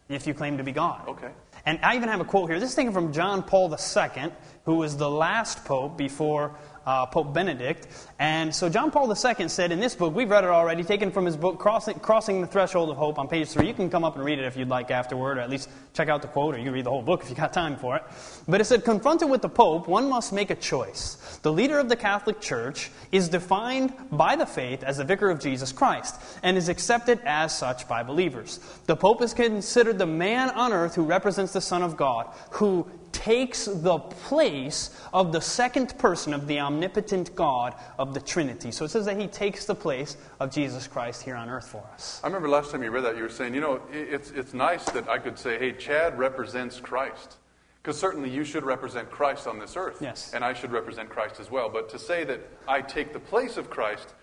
If 0.10 0.28
you 0.28 0.34
claim 0.34 0.58
to 0.58 0.64
be 0.64 0.72
God. 0.72 1.08
Okay. 1.08 1.32
And 1.66 1.80
I 1.82 1.96
even 1.96 2.10
have 2.10 2.20
a 2.20 2.26
quote 2.26 2.50
here. 2.50 2.60
This 2.60 2.72
is 2.72 2.76
taken 2.76 2.92
from 2.92 3.14
John 3.14 3.42
Paul 3.42 3.74
II, 3.74 4.32
who 4.66 4.76
was 4.76 4.98
the 4.98 5.10
last 5.10 5.64
pope 5.64 5.98
before 5.98 6.56
uh, 6.86 7.06
Pope 7.06 7.34
Benedict. 7.34 7.88
And 8.24 8.56
so 8.56 8.70
John 8.70 8.89
Paul 8.89 9.10
II 9.13 9.50
said 9.50 9.74
in 9.74 9.82
this 9.82 9.96
book, 9.96 10.15
we've 10.15 10.30
read 10.30 10.46
it 10.46 10.50
already, 10.50 10.82
taken 10.86 11.12
from 11.12 11.25
his 11.25 11.36
book, 11.36 11.60
Crossing, 11.60 12.00
Crossing 12.00 12.39
the 12.39 12.48
Threshold 12.48 12.89
of 12.89 12.96
Hope 12.96 13.20
on 13.20 13.27
page 13.27 13.50
3. 13.50 13.68
You 13.68 13.74
can 13.74 13.89
come 13.89 14.06
up 14.06 14.15
and 14.15 14.24
read 14.24 14.39
it 14.39 14.46
if 14.46 14.56
you'd 14.56 14.70
like 14.70 14.92
afterward, 14.92 15.38
or 15.38 15.42
at 15.42 15.50
least 15.50 15.68
check 15.94 16.08
out 16.08 16.22
the 16.22 16.30
quote, 16.30 16.56
or 16.56 16.58
you 16.58 16.63
can 16.63 16.72
read 16.72 16.86
the 16.86 16.89
whole 16.89 17.01
book 17.01 17.22
if 17.22 17.30
you 17.30 17.36
got 17.36 17.51
time 17.51 17.75
for 17.75 17.98
it. 17.98 18.03
But 18.48 18.62
it 18.62 18.63
said, 18.63 18.86
confronted 18.86 19.30
with 19.30 19.42
the 19.42 19.50
Pope, 19.50 19.89
one 19.89 20.08
must 20.08 20.32
make 20.32 20.51
a 20.51 20.56
choice. 20.56 21.15
The 21.42 21.51
leader 21.51 21.80
of 21.80 21.89
the 21.89 21.98
Catholic 21.98 22.39
Church 22.39 22.92
is 23.12 23.27
defined 23.27 23.92
by 24.10 24.38
the 24.38 24.46
faith 24.46 24.84
as 24.84 25.00
the 25.00 25.03
vicar 25.03 25.30
of 25.30 25.42
Jesus 25.42 25.74
Christ, 25.74 26.15
and 26.44 26.56
is 26.56 26.70
accepted 26.70 27.20
as 27.25 27.53
such 27.53 27.89
by 27.89 28.03
believers. 28.03 28.62
The 28.86 28.96
Pope 28.96 29.22
is 29.22 29.34
considered 29.34 29.98
the 29.98 30.06
man 30.06 30.50
on 30.51 30.72
earth 30.72 30.96
who 30.96 31.03
represents 31.03 31.51
the 31.51 31.60
Son 31.60 31.84
of 31.84 31.98
God, 31.98 32.34
who 32.51 32.88
takes 33.13 33.65
the 33.65 34.00
place 34.00 34.89
of 35.13 35.32
the 35.32 35.39
second 35.39 35.98
person 35.98 36.34
of 36.34 36.48
the 36.48 36.60
omnipotent 36.60 37.34
God 37.36 37.74
of 37.98 38.12
the 38.13 38.22
Trinity. 38.22 38.72
So 38.72 38.86
it 38.86 38.89
says 38.89 39.05
that 39.05 39.20
he 39.20 39.27
takes 39.27 39.65
the 39.65 39.75
place 39.75 40.17
of 40.39 40.51
Jesus 40.51 40.88
Christ 40.88 41.24
here 41.24 41.36
on 41.36 41.50
earth 41.50 41.67
for 41.67 41.84
us. 41.93 42.20
I 42.24 42.27
remember 42.27 42.50
last 42.50 42.72
time 42.72 42.84
you 42.84 42.91
read 42.91 43.03
that, 43.03 43.17
you 43.17 43.24
were 43.24 43.29
saying, 43.29 43.53
you 43.53 43.62
know, 43.62 43.82
it's, 43.91 44.32
it's 44.32 44.53
nice 44.53 44.86
that 44.86 45.10
I 45.10 45.17
could 45.17 45.38
say, 45.38 45.58
hey, 45.60 45.74
Chad 45.74 46.17
represents 46.17 46.79
Christ. 46.79 47.38
Because 47.82 48.00
certainly 48.00 48.29
you 48.29 48.46
should 48.46 48.63
represent 48.63 49.12
Christ 49.12 49.46
on 49.46 49.60
this 49.60 49.75
earth. 49.75 49.98
Yes. 50.00 50.32
And 50.34 50.43
I 50.43 50.53
should 50.53 50.72
represent 50.72 51.10
Christ 51.10 51.41
as 51.41 51.51
well. 51.51 51.67
But 51.70 51.89
to 51.89 52.00
say 52.00 52.24
that 52.24 52.39
I 52.65 52.82
take 52.82 53.12
the 53.12 53.20
place 53.20 53.58
of 53.58 53.70
Christ, 53.70 54.13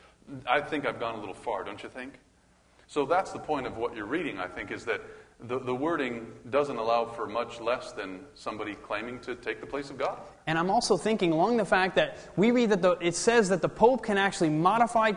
I 0.47 0.63
think 0.63 0.87
I've 0.87 0.99
gone 0.99 1.15
a 1.15 1.19
little 1.19 1.35
far, 1.35 1.63
don't 1.63 1.83
you 1.83 1.91
think? 1.91 2.15
So 2.87 3.05
that's 3.05 3.33
the 3.33 3.39
point 3.39 3.67
of 3.67 3.77
what 3.77 3.95
you're 3.95 4.07
reading, 4.07 4.39
I 4.39 4.47
think, 4.47 4.71
is 4.71 4.85
that 4.87 5.03
the, 5.49 5.59
the 5.59 5.75
wording 5.75 6.27
doesn't 6.51 6.77
allow 6.77 7.07
for 7.07 7.27
much 7.27 7.61
less 7.61 7.93
than 7.93 8.21
somebody 8.35 8.75
claiming 8.75 9.19
to 9.21 9.35
take 9.35 9.61
the 9.61 9.67
place 9.67 9.91
of 9.91 9.99
God. 9.99 10.19
And 10.47 10.59
I'm 10.59 10.71
also 10.71 10.97
thinking 10.97 11.33
along 11.33 11.57
the 11.57 11.65
fact 11.65 11.97
that 11.97 12.19
we 12.37 12.51
read 12.51 12.71
that 12.71 12.83
the, 12.83 12.93
it 13.01 13.15
says 13.15 13.49
that 13.49 13.63
the 13.63 13.69
Pope 13.69 14.03
can 14.05 14.19
actually 14.19 14.51
modify, 14.51 15.13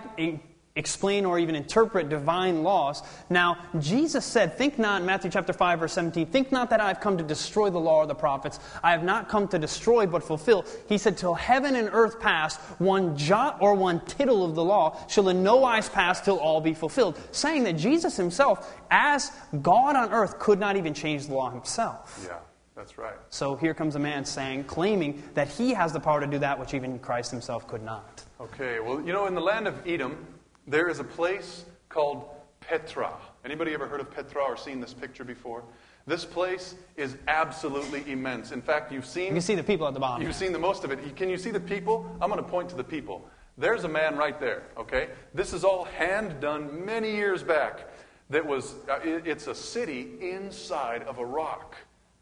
explain 0.76 1.24
or 1.24 1.38
even 1.38 1.54
interpret 1.54 2.10
divine 2.10 2.64
laws. 2.64 3.04
Now, 3.30 3.58
Jesus 3.80 4.26
said, 4.26 4.58
Think 4.58 4.80
not, 4.80 5.04
Matthew 5.04 5.30
chapter 5.30 5.54
5, 5.54 5.80
verse 5.80 5.94
17, 5.94 6.26
think 6.26 6.52
not 6.52 6.72
that 6.72 6.82
I 6.82 6.88
have 6.88 7.00
come 7.00 7.18
to 7.18 7.24
destroy 7.24 7.70
the 7.70 7.80
law 7.80 7.98
or 7.98 8.08
the 8.08 8.16
prophets. 8.16 8.60
I 8.82 8.92
have 8.92 9.04
not 9.04 9.30
come 9.30 9.48
to 9.50 9.60
destroy, 9.60 10.08
but 10.08 10.24
fulfill. 10.24 10.66
He 10.90 10.98
said, 10.98 11.16
Till 11.16 11.36
heaven 11.36 11.76
and 11.76 11.90
earth 11.92 12.20
pass, 12.20 12.58
one 12.80 13.16
jot 13.16 13.58
or 13.62 13.76
one 13.76 14.00
tittle 14.06 14.44
of 14.44 14.56
the 14.56 14.64
law 14.64 14.98
shall 15.08 15.30
in 15.30 15.44
no 15.44 15.58
wise 15.58 15.90
pass 15.90 16.22
till 16.22 16.40
all 16.40 16.60
be 16.60 16.74
fulfilled. 16.74 17.20
Saying 17.32 17.66
that 17.66 17.74
Jesus 17.74 18.18
himself, 18.18 18.76
as 18.90 19.32
God 19.62 19.96
on 19.96 20.12
earth, 20.12 20.40
could 20.40 20.60
not 20.60 20.76
even 20.76 20.96
change 20.96 21.28
the 21.28 21.36
law 21.36 21.52
himself. 21.52 22.26
Yeah. 22.28 22.40
That's 22.76 22.98
right. 22.98 23.14
So 23.30 23.56
here 23.56 23.76
comes 23.76 23.96
a 23.96 24.00
man 24.00 24.26
saying, 24.26 24.64
claiming 24.64 25.22
that 25.36 25.48
he 25.48 25.76
has 25.76 25.94
the 25.94 26.00
power 26.00 26.20
to 26.20 26.26
do 26.26 26.40
that 26.40 26.60
which 26.60 26.74
even 26.74 26.98
Christ 26.98 27.30
himself 27.30 27.68
could 27.68 27.84
not. 27.84 28.24
Okay, 28.42 28.80
well, 28.80 29.00
you 29.00 29.14
know, 29.14 29.28
in 29.28 29.36
the 29.36 29.42
land 29.42 29.68
of 29.68 29.76
Edom, 29.88 30.26
there 30.68 30.90
is 30.90 31.00
a 31.00 31.04
place 31.04 31.66
called 31.90 32.26
Petra. 32.60 33.14
Anybody 33.46 33.74
ever 33.74 33.88
heard 33.88 34.00
of 34.00 34.10
Petra 34.12 34.44
or 34.44 34.58
seen 34.58 34.80
this 34.80 34.94
picture 34.94 35.24
before? 35.24 35.64
This 36.06 36.26
place 36.26 36.76
is 36.98 37.18
absolutely 37.28 38.04
immense. 38.12 38.52
In 38.52 38.62
fact, 38.62 38.92
you've 38.92 39.06
seen. 39.06 39.28
You 39.28 39.34
can 39.34 39.42
see 39.42 39.56
the 39.56 39.64
people 39.64 39.88
at 39.88 39.94
the 39.94 40.00
bottom. 40.00 40.26
You've 40.26 40.36
seen 40.36 40.52
the 40.52 40.60
most 40.60 40.84
of 40.84 40.92
it. 40.92 41.16
Can 41.16 41.30
you 41.30 41.38
see 41.38 41.52
the 41.52 41.60
people? 41.60 42.06
I'm 42.22 42.30
going 42.30 42.44
to 42.44 42.50
point 42.50 42.70
to 42.70 42.76
the 42.76 42.84
people. 42.84 43.26
There's 43.58 43.84
a 43.84 43.90
man 43.90 44.18
right 44.18 44.40
there, 44.40 44.64
okay? 44.78 45.10
This 45.34 45.54
is 45.54 45.64
all 45.64 45.86
hand 45.86 46.40
done 46.40 46.84
many 46.86 47.12
years 47.12 47.44
back. 47.44 47.88
That 48.30 48.46
was, 48.46 48.76
uh, 48.90 49.00
it's 49.04 49.48
a 49.48 49.54
city 49.54 50.14
inside 50.20 51.04
of 51.04 51.20
a 51.20 51.26
rock, 51.26 51.76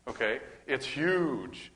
okay? 0.07 0.39
It's 0.67 0.85
huge. 0.85 1.71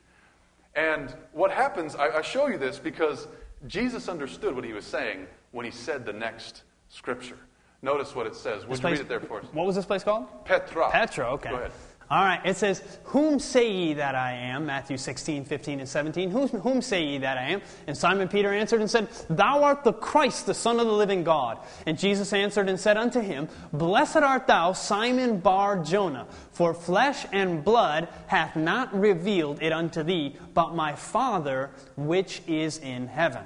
And 0.76 1.16
what 1.32 1.52
happens, 1.52 1.96
I, 1.96 2.18
I 2.18 2.22
show 2.22 2.48
you 2.48 2.58
this 2.58 2.78
because 2.78 3.28
Jesus 3.66 4.10
understood 4.10 4.56
what 4.56 4.66
he 4.66 4.74
was 4.74 4.86
saying 4.86 5.28
when 5.56 5.66
he 5.66 5.72
said 5.72 6.06
the 6.06 6.12
next 6.12 6.64
scripture. 6.90 7.38
Notice 7.82 8.14
what 8.14 8.28
it 8.28 8.36
says. 8.36 8.66
Would 8.66 8.78
you 8.78 8.90
read 8.90 9.00
it 9.00 9.08
there 9.08 9.22
for 9.22 9.40
us? 9.40 9.46
What 9.54 9.66
was 9.66 9.76
this 9.76 9.86
place 9.86 10.04
called? 10.04 10.28
Petra. 10.44 10.92
Petra, 10.92 11.32
okay. 11.34 11.50
Go 11.50 11.56
ahead. 11.56 11.72
All 12.12 12.26
right, 12.26 12.42
it 12.44 12.58
says, 12.58 12.84
Whom 13.06 13.40
say 13.40 13.72
ye 13.72 13.94
that 13.94 14.16
I 14.16 14.34
am? 14.34 14.66
Matthew 14.66 14.98
16, 14.98 15.46
15, 15.46 15.80
and 15.80 15.88
17. 15.88 16.30
Whom, 16.30 16.50
whom 16.50 16.82
say 16.82 17.04
ye 17.04 17.18
that 17.20 17.38
I 17.38 17.52
am? 17.52 17.62
And 17.88 17.98
Simon 17.98 18.28
Peter 18.28 18.52
answered 18.52 18.82
and 18.82 18.92
said, 18.92 19.08
Thou 19.30 19.64
art 19.64 19.86
the 19.86 19.94
Christ, 19.94 20.46
the 20.46 20.54
Son 20.54 20.78
of 20.80 20.88
the 20.88 20.94
living 20.94 21.24
God. 21.24 21.60
And 21.86 21.98
Jesus 21.98 22.34
answered 22.34 22.68
and 22.68 22.78
said 22.78 22.98
unto 22.98 23.22
him, 23.22 23.48
Blessed 23.72 24.18
art 24.18 24.48
thou, 24.48 24.74
Simon 24.74 25.40
Bar 25.40 25.84
Jonah, 25.84 26.28
for 26.52 26.74
flesh 26.74 27.26
and 27.32 27.64
blood 27.64 28.10
hath 28.28 28.58
not 28.58 28.94
revealed 28.94 29.60
it 29.62 29.72
unto 29.72 30.04
thee, 30.04 30.36
but 30.54 30.76
my 30.76 30.96
Father 30.96 31.72
which 31.96 32.42
is 32.46 32.78
in 32.80 33.08
heaven. 33.08 33.46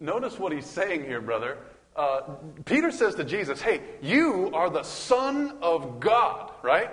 Notice 0.00 0.38
what 0.38 0.52
he's 0.52 0.66
saying 0.66 1.04
here, 1.04 1.20
brother. 1.20 1.58
Uh, 1.94 2.20
Peter 2.66 2.90
says 2.90 3.14
to 3.14 3.24
Jesus, 3.24 3.60
Hey, 3.62 3.80
you 4.02 4.50
are 4.52 4.68
the 4.68 4.82
Son 4.82 5.56
of 5.62 6.00
God, 6.00 6.52
right? 6.62 6.90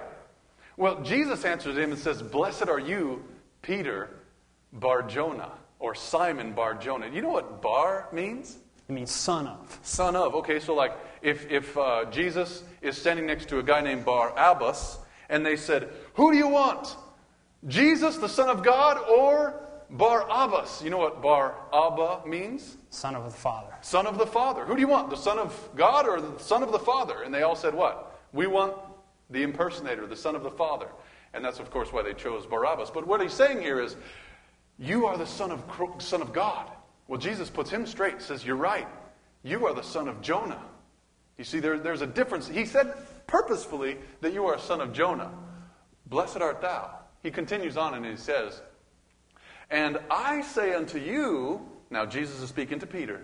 Well, 0.78 1.02
Jesus 1.04 1.44
answers 1.46 1.78
him 1.78 1.92
and 1.92 2.00
says, 2.00 2.22
Blessed 2.22 2.70
are 2.70 2.80
you, 2.80 3.24
Peter 3.62 4.10
Bar 4.72 5.04
Jonah, 5.04 5.52
or 5.80 5.94
Simon 5.94 6.54
Bar 6.54 6.76
Jonah. 6.76 7.10
You 7.10 7.22
know 7.22 7.30
what 7.30 7.62
bar 7.62 8.08
means? 8.12 8.58
It 8.90 8.94
means 8.94 9.12
son 9.12 9.48
of. 9.48 9.80
Son 9.84 10.16
of. 10.16 10.36
Okay, 10.36 10.60
so 10.60 10.74
like 10.74 10.94
if, 11.22 11.50
if 11.52 11.78
uh, 11.78 12.06
Jesus 12.12 12.64
is 12.82 12.98
standing 12.98 13.26
next 13.26 13.50
to 13.50 13.60
a 13.60 13.64
guy 13.64 13.82
named 13.82 14.06
Bar 14.06 14.34
Abbas, 14.36 14.98
and 15.30 15.46
they 15.46 15.56
said, 15.56 15.90
Who 16.16 16.32
do 16.32 16.38
you 16.38 16.48
want? 16.48 16.96
Jesus, 17.68 18.18
the 18.18 18.28
Son 18.28 18.50
of 18.50 18.64
God, 18.64 18.98
or 19.10 19.63
Bar 19.94 20.26
Abbas. 20.28 20.82
You 20.84 20.90
know 20.90 20.98
what 20.98 21.22
Bar 21.22 21.56
Abba 21.72 22.28
means? 22.28 22.78
Son 22.90 23.16
of 23.16 23.26
the 23.26 23.30
Father. 23.30 23.74
Son 23.82 24.08
of 24.08 24.18
the 24.18 24.26
Father. 24.26 24.66
Who 24.66 24.74
do 24.74 24.82
you 24.82 24.88
want? 24.88 25.12
The 25.12 25.16
Son 25.16 25.38
of 25.38 25.70
God 25.76 26.08
or 26.08 26.20
the 26.20 26.38
Son 26.40 26.64
of 26.64 26.72
the 26.72 26.80
Father? 26.80 27.22
And 27.22 27.34
they 27.34 27.44
all 27.44 27.56
said 27.56 27.76
what? 27.76 28.20
We 28.34 28.48
want 28.48 28.74
the 29.30 29.44
impersonator, 29.44 30.08
the 30.08 30.16
Son 30.16 30.36
of 30.36 30.42
the 30.42 30.50
Father. 30.50 30.88
And 31.36 31.46
that's, 31.46 31.60
of 31.60 31.70
course, 31.70 31.94
why 31.94 32.02
they 32.02 32.14
chose 32.14 32.46
Barabbas. 32.48 32.90
But 32.90 33.08
what 33.08 33.22
he's 33.22 33.34
saying 33.34 33.62
here 33.62 33.80
is, 33.80 33.96
you 34.80 35.06
are 35.06 35.18
the 35.18 35.28
Son 35.28 35.52
of, 35.52 35.64
son 36.00 36.22
of 36.22 36.34
God. 36.34 36.72
Well, 37.08 37.20
Jesus 37.20 37.50
puts 37.50 37.70
him 37.70 37.86
straight, 37.86 38.22
says, 38.22 38.44
You're 38.44 38.56
right. 38.56 38.88
You 39.44 39.68
are 39.68 39.74
the 39.74 39.84
son 39.84 40.08
of 40.08 40.22
Jonah. 40.22 40.62
You 41.38 41.44
see, 41.44 41.60
there, 41.60 41.78
there's 41.78 42.02
a 42.02 42.08
difference. 42.08 42.48
He 42.48 42.66
said 42.66 42.94
purposefully 43.28 43.98
that 44.22 44.34
you 44.34 44.46
are 44.46 44.56
a 44.56 44.60
son 44.60 44.82
of 44.82 44.94
Jonah. 44.94 45.32
Blessed 46.08 46.38
art 46.38 46.62
thou. 46.62 46.92
He 47.22 47.32
continues 47.32 47.78
on 47.78 47.94
and 47.94 48.06
he 48.06 48.16
says, 48.16 48.62
And 49.74 49.98
I 50.12 50.44
say 50.44 50.76
unto 50.76 51.00
you, 51.00 51.60
now 51.90 52.06
Jesus 52.06 52.40
is 52.42 52.50
speaking 52.50 52.78
to 52.78 52.86
Peter, 52.86 53.22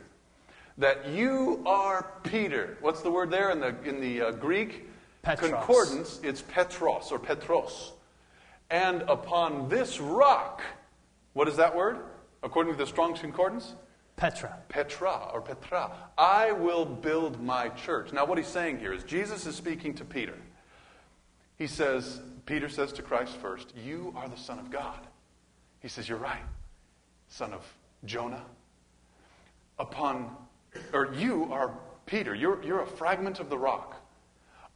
that 0.79 1.07
you 1.09 1.61
are 1.67 2.11
Peter. 2.23 2.75
What's 2.81 3.01
the 3.01 3.11
word 3.11 3.29
there 3.29 3.51
in 3.51 3.59
the, 3.59 3.75
in 3.85 4.01
the 4.01 4.21
uh, 4.23 4.31
Greek? 4.31 4.89
Petros. 5.21 5.51
Concordance, 5.51 6.19
it's 6.23 6.41
Petros 6.41 7.11
or 7.11 7.19
Petros. 7.19 7.91
And 8.71 9.03
upon 9.03 9.69
this 9.69 9.99
rock, 9.99 10.63
what 11.33 11.47
is 11.47 11.55
that 11.57 11.75
word? 11.75 11.99
According 12.41 12.73
to 12.73 12.79
the 12.79 12.87
Strong's 12.87 13.19
Concordance? 13.19 13.75
Petra. 14.15 14.57
Petra 14.69 15.29
or 15.31 15.41
Petra. 15.41 15.91
I 16.17 16.51
will 16.51 16.83
build 16.83 17.39
my 17.39 17.69
church. 17.69 18.11
Now, 18.11 18.25
what 18.25 18.39
he's 18.39 18.47
saying 18.47 18.79
here 18.79 18.91
is 18.91 19.03
Jesus 19.03 19.45
is 19.45 19.55
speaking 19.55 19.93
to 19.93 20.03
Peter. 20.03 20.35
He 21.59 21.67
says, 21.67 22.21
Peter 22.47 22.69
says 22.69 22.91
to 22.93 23.03
Christ 23.03 23.37
first, 23.37 23.71
You 23.85 24.11
are 24.15 24.27
the 24.27 24.35
Son 24.35 24.57
of 24.57 24.71
God. 24.71 25.05
He 25.81 25.87
says, 25.87 26.07
You're 26.07 26.17
right, 26.17 26.43
son 27.27 27.53
of 27.53 27.65
Jonah. 28.05 28.43
Upon, 29.77 30.35
or 30.93 31.13
you 31.13 31.47
are 31.51 31.77
Peter, 32.05 32.35
you're, 32.35 32.61
you're 32.63 32.81
a 32.81 32.87
fragment 32.87 33.39
of 33.39 33.49
the 33.49 33.57
rock. 33.57 33.95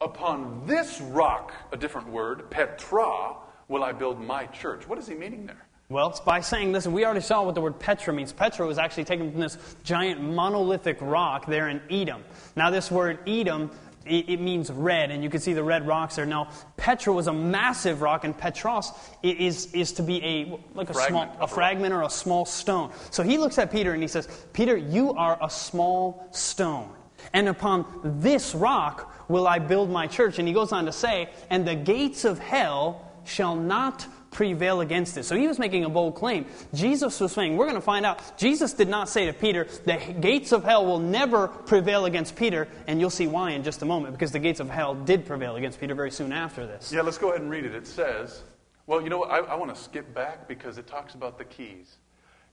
Upon 0.01 0.65
this 0.65 1.01
rock, 1.01 1.53
a 1.71 1.77
different 1.77 2.09
word, 2.09 2.49
Petra, 2.49 3.35
will 3.67 3.83
I 3.83 3.91
build 3.91 4.21
my 4.21 4.45
church. 4.47 4.87
What 4.87 4.99
is 4.99 5.07
he 5.07 5.15
meaning 5.15 5.45
there? 5.45 5.65
Well, 5.89 6.09
it's 6.09 6.19
by 6.19 6.39
saying, 6.39 6.71
listen, 6.71 6.93
we 6.93 7.05
already 7.05 7.21
saw 7.21 7.43
what 7.43 7.55
the 7.55 7.61
word 7.61 7.77
Petra 7.77 8.13
means. 8.13 8.31
Petra 8.33 8.65
was 8.65 8.77
actually 8.77 9.03
taken 9.03 9.31
from 9.31 9.41
this 9.41 9.57
giant 9.83 10.21
monolithic 10.21 10.97
rock 11.01 11.45
there 11.45 11.69
in 11.69 11.81
Edom. 11.89 12.23
Now, 12.55 12.69
this 12.69 12.89
word 12.89 13.19
Edom, 13.27 13.69
it, 14.05 14.29
it 14.29 14.41
means 14.41 14.71
red, 14.71 15.11
and 15.11 15.23
you 15.23 15.29
can 15.29 15.39
see 15.39 15.53
the 15.53 15.63
red 15.63 15.87
rocks 15.87 16.15
there. 16.15 16.25
Now, 16.25 16.49
Petra 16.77 17.13
was 17.13 17.27
a 17.27 17.33
massive 17.33 18.01
rock, 18.01 18.23
and 18.23 18.37
Petros 18.37 18.91
is, 19.21 19.73
is 19.73 19.93
to 19.93 20.03
be 20.03 20.23
a, 20.23 20.59
like 20.75 20.89
a 20.89 20.93
Fragment 20.93 21.31
small, 21.31 21.41
a 21.41 21.43
a 21.43 21.47
fragment 21.47 21.93
or 21.93 22.01
a 22.03 22.09
small 22.09 22.45
stone. 22.45 22.91
So 23.11 23.23
he 23.23 23.37
looks 23.37 23.57
at 23.57 23.71
Peter 23.71 23.93
and 23.93 24.01
he 24.01 24.07
says, 24.07 24.27
Peter, 24.53 24.75
you 24.75 25.13
are 25.13 25.37
a 25.41 25.49
small 25.49 26.27
stone. 26.31 26.89
And 27.31 27.47
upon 27.47 27.85
this 28.03 28.53
rock 28.53 29.29
will 29.29 29.47
I 29.47 29.59
build 29.59 29.89
my 29.89 30.07
church. 30.07 30.39
And 30.39 30.47
he 30.47 30.53
goes 30.53 30.71
on 30.71 30.85
to 30.85 30.91
say, 30.91 31.29
and 31.49 31.65
the 31.65 31.75
gates 31.75 32.25
of 32.25 32.39
hell 32.39 33.11
shall 33.23 33.55
not 33.55 34.05
prevail 34.33 34.81
against 34.81 35.17
it. 35.17 35.23
So 35.23 35.35
he 35.35 35.47
was 35.47 35.59
making 35.59 35.85
a 35.85 35.89
bold 35.89 36.15
claim. 36.15 36.45
Jesus 36.73 37.19
was 37.19 37.31
saying, 37.31 37.55
we're 37.55 37.65
going 37.65 37.75
to 37.75 37.81
find 37.81 38.05
out. 38.05 38.37
Jesus 38.37 38.73
did 38.73 38.89
not 38.89 39.07
say 39.07 39.27
to 39.27 39.33
Peter, 39.33 39.67
the 39.85 39.97
gates 40.19 40.51
of 40.51 40.63
hell 40.63 40.85
will 40.85 40.99
never 40.99 41.47
prevail 41.47 42.05
against 42.05 42.35
Peter. 42.35 42.67
And 42.87 42.99
you'll 42.99 43.09
see 43.09 43.27
why 43.27 43.51
in 43.51 43.63
just 43.63 43.81
a 43.81 43.85
moment, 43.85 44.13
because 44.13 44.31
the 44.31 44.39
gates 44.39 44.59
of 44.59 44.69
hell 44.69 44.95
did 44.95 45.25
prevail 45.25 45.55
against 45.55 45.79
Peter 45.79 45.95
very 45.95 46.11
soon 46.11 46.33
after 46.33 46.65
this. 46.67 46.91
Yeah, 46.91 47.01
let's 47.01 47.17
go 47.17 47.29
ahead 47.29 47.41
and 47.41 47.49
read 47.49 47.65
it. 47.65 47.75
It 47.75 47.87
says, 47.87 48.43
well, 48.85 49.01
you 49.01 49.09
know 49.09 49.19
what? 49.19 49.31
I, 49.31 49.37
I 49.39 49.55
want 49.55 49.73
to 49.73 49.81
skip 49.81 50.13
back 50.13 50.47
because 50.47 50.77
it 50.77 50.87
talks 50.87 51.15
about 51.15 51.37
the 51.37 51.45
keys. 51.45 51.97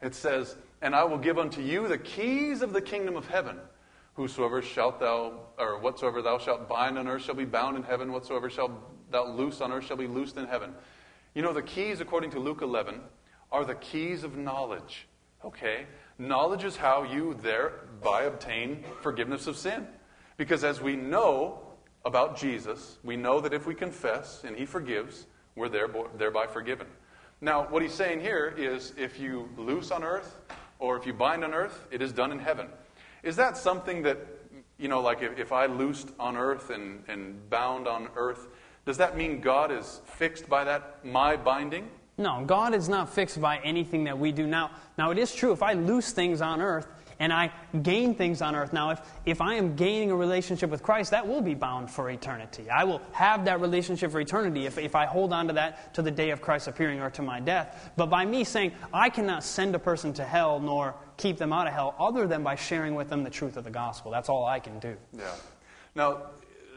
It 0.00 0.14
says, 0.14 0.56
And 0.80 0.94
I 0.94 1.04
will 1.04 1.18
give 1.18 1.38
unto 1.38 1.60
you 1.60 1.88
the 1.88 1.98
keys 1.98 2.62
of 2.62 2.72
the 2.72 2.80
kingdom 2.80 3.16
of 3.16 3.26
heaven. 3.26 3.58
Whosoever 4.14 4.62
shalt 4.62 5.00
thou, 5.00 5.40
or 5.58 5.78
whatsoever 5.78 6.22
thou 6.22 6.38
shalt 6.38 6.68
bind 6.68 6.98
on 6.98 7.08
earth 7.08 7.24
shall 7.24 7.34
be 7.34 7.44
bound 7.44 7.76
in 7.76 7.82
heaven. 7.82 8.12
Whatsoever 8.12 8.50
shalt 8.50 8.72
thou 9.10 9.26
loose 9.26 9.60
on 9.60 9.72
earth 9.72 9.86
shall 9.86 9.96
be 9.96 10.06
loosed 10.06 10.36
in 10.36 10.46
heaven. 10.46 10.74
You 11.34 11.42
know, 11.42 11.52
the 11.52 11.62
keys, 11.62 12.00
according 12.00 12.30
to 12.32 12.40
Luke 12.40 12.62
11, 12.62 13.00
are 13.52 13.64
the 13.64 13.76
keys 13.76 14.24
of 14.24 14.36
knowledge. 14.36 15.06
Okay? 15.44 15.86
Knowledge 16.18 16.64
is 16.64 16.76
how 16.76 17.04
you 17.04 17.34
thereby 17.40 18.24
obtain 18.24 18.84
forgiveness 19.00 19.46
of 19.46 19.56
sin. 19.56 19.86
Because 20.36 20.64
as 20.64 20.80
we 20.80 20.96
know 20.96 21.60
about 22.04 22.36
Jesus, 22.36 22.98
we 23.04 23.16
know 23.16 23.40
that 23.40 23.52
if 23.52 23.66
we 23.66 23.74
confess 23.74 24.42
and 24.44 24.56
he 24.56 24.66
forgives, 24.66 25.26
we're 25.54 25.68
thereby 25.68 26.46
forgiven. 26.46 26.86
Now, 27.40 27.66
what 27.68 27.82
he's 27.82 27.94
saying 27.94 28.20
here 28.20 28.54
is 28.56 28.92
if 28.98 29.18
you 29.18 29.48
loose 29.56 29.90
on 29.90 30.02
earth 30.02 30.36
or 30.78 30.96
if 30.96 31.06
you 31.06 31.12
bind 31.12 31.44
on 31.44 31.54
earth, 31.54 31.86
it 31.90 32.02
is 32.02 32.12
done 32.12 32.32
in 32.32 32.38
heaven. 32.38 32.66
Is 33.22 33.36
that 33.36 33.56
something 33.56 34.02
that, 34.02 34.18
you 34.78 34.88
know, 34.88 35.00
like 35.00 35.22
if, 35.22 35.38
if 35.38 35.52
I 35.52 35.66
loosed 35.66 36.08
on 36.18 36.36
earth 36.36 36.70
and, 36.70 37.02
and 37.08 37.48
bound 37.50 37.86
on 37.86 38.08
earth, 38.16 38.48
does 38.90 38.96
that 38.96 39.16
mean 39.16 39.40
God 39.40 39.70
is 39.70 40.00
fixed 40.04 40.48
by 40.48 40.64
that, 40.64 41.04
my 41.04 41.36
binding? 41.36 41.88
No, 42.18 42.42
God 42.44 42.74
is 42.74 42.88
not 42.88 43.08
fixed 43.08 43.40
by 43.40 43.58
anything 43.58 44.02
that 44.02 44.18
we 44.18 44.32
do. 44.32 44.48
Now, 44.48 44.72
now 44.98 45.12
it 45.12 45.18
is 45.18 45.32
true, 45.32 45.52
if 45.52 45.62
I 45.62 45.74
lose 45.74 46.10
things 46.10 46.40
on 46.40 46.60
earth 46.60 46.88
and 47.20 47.32
I 47.32 47.52
gain 47.82 48.16
things 48.16 48.42
on 48.42 48.56
earth, 48.56 48.72
now 48.72 48.90
if, 48.90 49.00
if 49.26 49.40
I 49.40 49.54
am 49.54 49.76
gaining 49.76 50.10
a 50.10 50.16
relationship 50.16 50.70
with 50.70 50.82
Christ, 50.82 51.12
that 51.12 51.24
will 51.24 51.40
be 51.40 51.54
bound 51.54 51.88
for 51.88 52.10
eternity. 52.10 52.68
I 52.68 52.82
will 52.82 53.00
have 53.12 53.44
that 53.44 53.60
relationship 53.60 54.10
for 54.10 54.18
eternity 54.18 54.66
if, 54.66 54.76
if 54.76 54.96
I 54.96 55.06
hold 55.06 55.32
on 55.32 55.46
to 55.46 55.52
that 55.52 55.94
to 55.94 56.02
the 56.02 56.10
day 56.10 56.30
of 56.30 56.40
Christ's 56.40 56.66
appearing 56.66 57.00
or 57.00 57.10
to 57.10 57.22
my 57.22 57.38
death. 57.38 57.92
But 57.96 58.06
by 58.06 58.24
me 58.24 58.42
saying, 58.42 58.72
I 58.92 59.08
cannot 59.08 59.44
send 59.44 59.76
a 59.76 59.78
person 59.78 60.12
to 60.14 60.24
hell 60.24 60.58
nor 60.58 60.96
keep 61.16 61.38
them 61.38 61.52
out 61.52 61.68
of 61.68 61.72
hell 61.72 61.94
other 61.96 62.26
than 62.26 62.42
by 62.42 62.56
sharing 62.56 62.96
with 62.96 63.08
them 63.08 63.22
the 63.22 63.30
truth 63.30 63.56
of 63.56 63.62
the 63.62 63.70
gospel. 63.70 64.10
That's 64.10 64.28
all 64.28 64.46
I 64.46 64.58
can 64.58 64.80
do. 64.80 64.96
Yeah. 65.16 65.30
Now, 65.94 66.22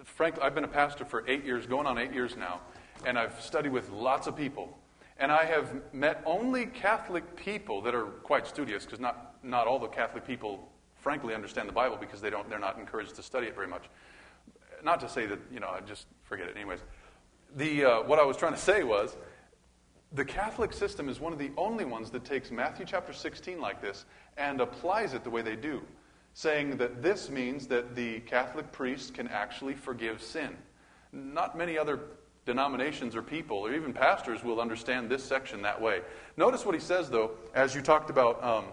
frankly, 0.04 0.44
I've 0.44 0.56
been 0.56 0.64
a 0.64 0.70
pastor 0.70 1.06
for 1.06 1.24
eight 1.28 1.46
years, 1.46 1.66
going 1.66 1.88
on 1.88 1.98
eight 1.98 2.14
years 2.14 2.36
now, 2.38 2.62
and 3.06 3.18
I've 3.18 3.40
studied 3.42 3.72
with 3.72 3.90
lots 3.90 4.28
of 4.28 4.36
people. 4.36 4.78
And 5.18 5.32
I 5.32 5.46
have 5.46 5.94
met 5.94 6.22
only 6.26 6.66
Catholic 6.66 7.36
people 7.36 7.82
that 7.84 7.94
are 7.94 8.06
quite 8.06 8.48
studious, 8.48 8.86
because 8.86 9.00
not, 9.00 9.36
not 9.44 9.68
all 9.68 9.80
the 9.80 9.88
Catholic 9.88 10.26
people, 10.26 10.70
frankly, 10.96 11.34
understand 11.34 11.70
the 11.70 11.74
Bible 11.74 11.98
because 11.98 12.22
they 12.22 12.30
don't, 12.30 12.50
they're 12.50 12.60
not 12.60 12.78
encouraged 12.78 13.16
to 13.16 13.24
study 13.24 13.48
it 13.48 13.56
very 13.56 13.68
much. 13.68 13.86
Not 14.84 15.00
to 15.02 15.10
say 15.10 15.26
that, 15.28 15.40
you 15.52 15.60
know, 15.60 15.70
I 15.70 15.82
just 15.82 16.08
forget 16.24 16.48
it. 16.48 16.56
Anyways, 16.56 16.80
the, 17.56 17.86
uh, 17.86 18.02
what 18.04 18.20
I 18.20 18.24
was 18.24 18.38
trying 18.38 18.54
to 18.54 18.60
say 18.60 18.84
was 18.84 19.16
the 20.12 20.26
Catholic 20.26 20.74
system 20.74 21.10
is 21.10 21.20
one 21.20 21.34
of 21.34 21.40
the 21.40 21.52
only 21.58 21.86
ones 21.86 22.10
that 22.12 22.26
takes 22.26 22.52
Matthew 22.52 22.86
chapter 22.86 23.14
16 23.14 23.60
like 23.60 23.82
this 23.82 24.06
and 24.38 24.62
applies 24.62 25.14
it 25.14 25.24
the 25.24 25.30
way 25.30 25.42
they 25.42 25.56
do 25.56 25.82
saying 26.34 26.78
that 26.78 27.02
this 27.02 27.30
means 27.30 27.68
that 27.68 27.96
the 27.96 28.20
Catholic 28.22 28.72
priest 28.72 29.14
can 29.14 29.28
actually 29.28 29.74
forgive 29.74 30.22
sin. 30.22 30.56
Not 31.12 31.58
many 31.58 31.78
other 31.78 32.00
denominations 32.46 33.16
or 33.16 33.22
people, 33.22 33.58
or 33.58 33.74
even 33.74 33.94
pastors, 33.94 34.44
will 34.44 34.60
understand 34.60 35.10
this 35.10 35.24
section 35.24 35.62
that 35.62 35.80
way. 35.80 36.02
Notice 36.36 36.66
what 36.66 36.76
he 36.76 36.82
says, 36.82 37.10
though, 37.10 37.32
as 37.54 37.76
you 37.76 37.82
talked 37.82 38.10
about 38.10 38.44
um, 38.44 38.66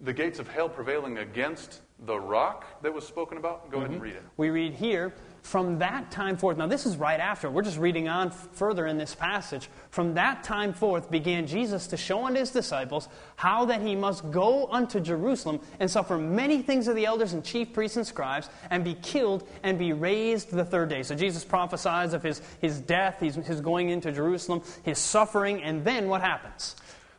the 0.00 0.12
gates 0.12 0.38
of 0.38 0.48
hell 0.48 0.68
prevailing 0.68 1.18
against 1.18 1.80
the 2.06 2.18
rock 2.18 2.82
that 2.82 2.92
was 2.92 3.06
spoken 3.06 3.38
about. 3.38 3.70
Go 3.70 3.78
mm-hmm. 3.78 3.84
ahead 3.84 3.92
and 3.92 4.02
read 4.02 4.14
it. 4.14 4.22
We 4.36 4.50
read 4.50 4.74
here 4.74 5.12
from 5.42 5.78
that 5.78 6.10
time 6.10 6.36
forth, 6.36 6.56
now 6.58 6.66
this 6.66 6.86
is 6.86 6.96
right 6.96 7.20
after, 7.20 7.50
we're 7.50 7.62
just 7.62 7.78
reading 7.78 8.08
on 8.08 8.30
further 8.30 8.86
in 8.86 8.98
this 8.98 9.14
passage. 9.14 9.68
From 9.90 10.14
that 10.14 10.44
time 10.44 10.72
forth 10.72 11.10
began 11.10 11.46
Jesus 11.46 11.86
to 11.88 11.96
show 11.96 12.26
unto 12.26 12.38
his 12.38 12.50
disciples 12.50 13.08
how 13.36 13.64
that 13.66 13.80
he 13.80 13.96
must 13.96 14.30
go 14.30 14.66
unto 14.70 15.00
Jerusalem 15.00 15.60
and 15.78 15.90
suffer 15.90 16.18
many 16.18 16.62
things 16.62 16.88
of 16.88 16.96
the 16.96 17.06
elders 17.06 17.32
and 17.32 17.44
chief 17.44 17.72
priests 17.72 17.96
and 17.96 18.06
scribes, 18.06 18.48
and 18.70 18.84
be 18.84 18.94
killed 18.94 19.48
and 19.62 19.78
be 19.78 19.92
raised 19.92 20.50
the 20.50 20.64
third 20.64 20.88
day. 20.88 21.02
So 21.02 21.14
Jesus 21.14 21.44
prophesies 21.44 22.12
of 22.12 22.22
his, 22.22 22.42
his 22.60 22.80
death, 22.80 23.20
his, 23.20 23.36
his 23.36 23.60
going 23.60 23.88
into 23.88 24.12
Jerusalem, 24.12 24.62
his 24.82 24.98
suffering, 24.98 25.62
and 25.62 25.84
then 25.84 26.08
what 26.08 26.20
happens? 26.20 26.76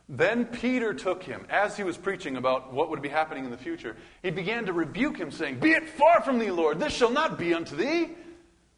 Then 0.08 0.44
Peter 0.46 0.92
took 0.92 1.22
him, 1.22 1.46
as 1.48 1.76
he 1.76 1.84
was 1.84 1.96
preaching 1.96 2.36
about 2.36 2.72
what 2.72 2.90
would 2.90 3.02
be 3.02 3.08
happening 3.08 3.44
in 3.44 3.50
the 3.50 3.56
future. 3.56 3.96
He 4.22 4.30
began 4.30 4.66
to 4.66 4.72
rebuke 4.72 5.16
him, 5.16 5.30
saying, 5.30 5.60
Be 5.60 5.72
it 5.72 5.88
far 5.88 6.20
from 6.22 6.38
thee, 6.38 6.50
Lord, 6.50 6.80
this 6.80 6.92
shall 6.92 7.10
not 7.10 7.38
be 7.38 7.54
unto 7.54 7.76
thee. 7.76 8.10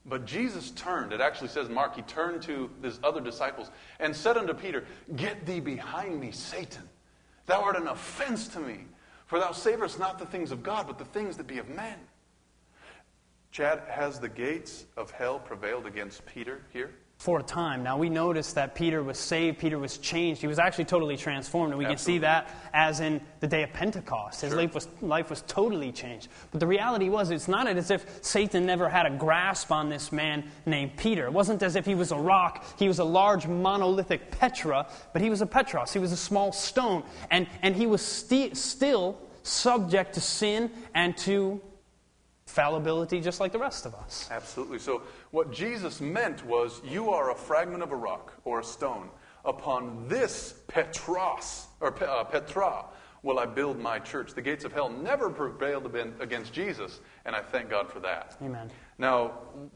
But 0.06 0.26
Jesus 0.26 0.70
turned, 0.72 1.12
it 1.12 1.22
actually 1.22 1.48
says, 1.48 1.70
Mark, 1.70 1.96
he 1.96 2.02
turned 2.02 2.42
to 2.42 2.70
his 2.82 3.00
other 3.02 3.22
disciples 3.22 3.70
and 3.98 4.14
said 4.14 4.36
unto 4.36 4.52
Peter, 4.52 4.84
Get 5.16 5.46
thee 5.46 5.60
behind 5.60 6.20
me, 6.20 6.30
Satan. 6.30 6.82
Thou 7.46 7.62
art 7.62 7.76
an 7.76 7.88
offense 7.88 8.48
to 8.48 8.60
me, 8.60 8.80
for 9.26 9.38
thou 9.38 9.50
savorest 9.50 9.98
not 9.98 10.18
the 10.18 10.26
things 10.26 10.52
of 10.52 10.62
God, 10.62 10.86
but 10.86 10.98
the 10.98 11.04
things 11.06 11.38
that 11.38 11.46
be 11.46 11.58
of 11.58 11.70
men. 11.70 11.98
Chad, 13.50 13.82
has 13.88 14.18
the 14.18 14.28
gates 14.28 14.84
of 14.96 15.10
hell 15.10 15.38
prevailed 15.38 15.86
against 15.86 16.26
Peter 16.26 16.62
here? 16.72 16.90
For 17.24 17.40
a 17.40 17.42
time. 17.42 17.82
Now, 17.82 17.96
we 17.96 18.10
notice 18.10 18.52
that 18.52 18.74
Peter 18.74 19.02
was 19.02 19.18
saved, 19.18 19.58
Peter 19.58 19.78
was 19.78 19.96
changed. 19.96 20.42
He 20.42 20.46
was 20.46 20.58
actually 20.58 20.84
totally 20.84 21.16
transformed, 21.16 21.72
and 21.72 21.78
we 21.78 21.86
Absolutely. 21.86 21.96
can 21.96 22.04
see 22.04 22.18
that 22.18 22.50
as 22.74 23.00
in 23.00 23.18
the 23.40 23.46
day 23.46 23.62
of 23.62 23.72
Pentecost. 23.72 24.42
His 24.42 24.50
sure. 24.50 24.58
life, 24.58 24.74
was, 24.74 24.88
life 25.00 25.30
was 25.30 25.40
totally 25.46 25.90
changed. 25.90 26.28
But 26.50 26.60
the 26.60 26.66
reality 26.66 27.08
was, 27.08 27.30
it's 27.30 27.48
not 27.48 27.66
as 27.66 27.90
if 27.90 28.04
Satan 28.22 28.66
never 28.66 28.90
had 28.90 29.06
a 29.06 29.10
grasp 29.16 29.72
on 29.72 29.88
this 29.88 30.12
man 30.12 30.44
named 30.66 30.98
Peter. 30.98 31.24
It 31.24 31.32
wasn't 31.32 31.62
as 31.62 31.76
if 31.76 31.86
he 31.86 31.94
was 31.94 32.12
a 32.12 32.16
rock, 32.18 32.62
he 32.78 32.88
was 32.88 32.98
a 32.98 33.04
large 33.04 33.46
monolithic 33.46 34.30
Petra, 34.30 34.86
but 35.14 35.22
he 35.22 35.30
was 35.30 35.40
a 35.40 35.46
Petros. 35.46 35.94
He 35.94 35.98
was 35.98 36.12
a 36.12 36.18
small 36.18 36.52
stone, 36.52 37.04
and, 37.30 37.46
and 37.62 37.74
he 37.74 37.86
was 37.86 38.02
sti- 38.02 38.52
still 38.52 39.18
subject 39.44 40.12
to 40.12 40.20
sin 40.20 40.70
and 40.94 41.16
to 41.16 41.58
fallibility 42.54 43.20
just 43.20 43.40
like 43.40 43.52
the 43.52 43.58
rest 43.58 43.84
of 43.84 43.94
us. 43.94 44.28
Absolutely. 44.30 44.78
So, 44.78 45.02
what 45.32 45.52
Jesus 45.52 46.00
meant 46.00 46.46
was, 46.46 46.80
you 46.84 47.10
are 47.10 47.32
a 47.32 47.34
fragment 47.34 47.82
of 47.82 47.90
a 47.90 47.96
rock 47.96 48.32
or 48.44 48.60
a 48.60 48.64
stone. 48.64 49.10
Upon 49.44 50.08
this 50.08 50.54
Petros, 50.68 51.66
or 51.80 51.92
uh, 52.02 52.24
Petra, 52.24 52.86
will 53.22 53.38
I 53.38 53.46
build 53.46 53.78
my 53.78 53.98
church. 53.98 54.34
The 54.34 54.42
gates 54.42 54.64
of 54.64 54.72
hell 54.72 54.88
never 54.88 55.28
prevailed 55.28 55.92
against 56.20 56.52
Jesus, 56.52 57.00
and 57.24 57.34
I 57.34 57.42
thank 57.42 57.68
God 57.68 57.90
for 57.90 58.00
that. 58.00 58.36
Amen. 58.42 58.70
Now, 58.98 59.32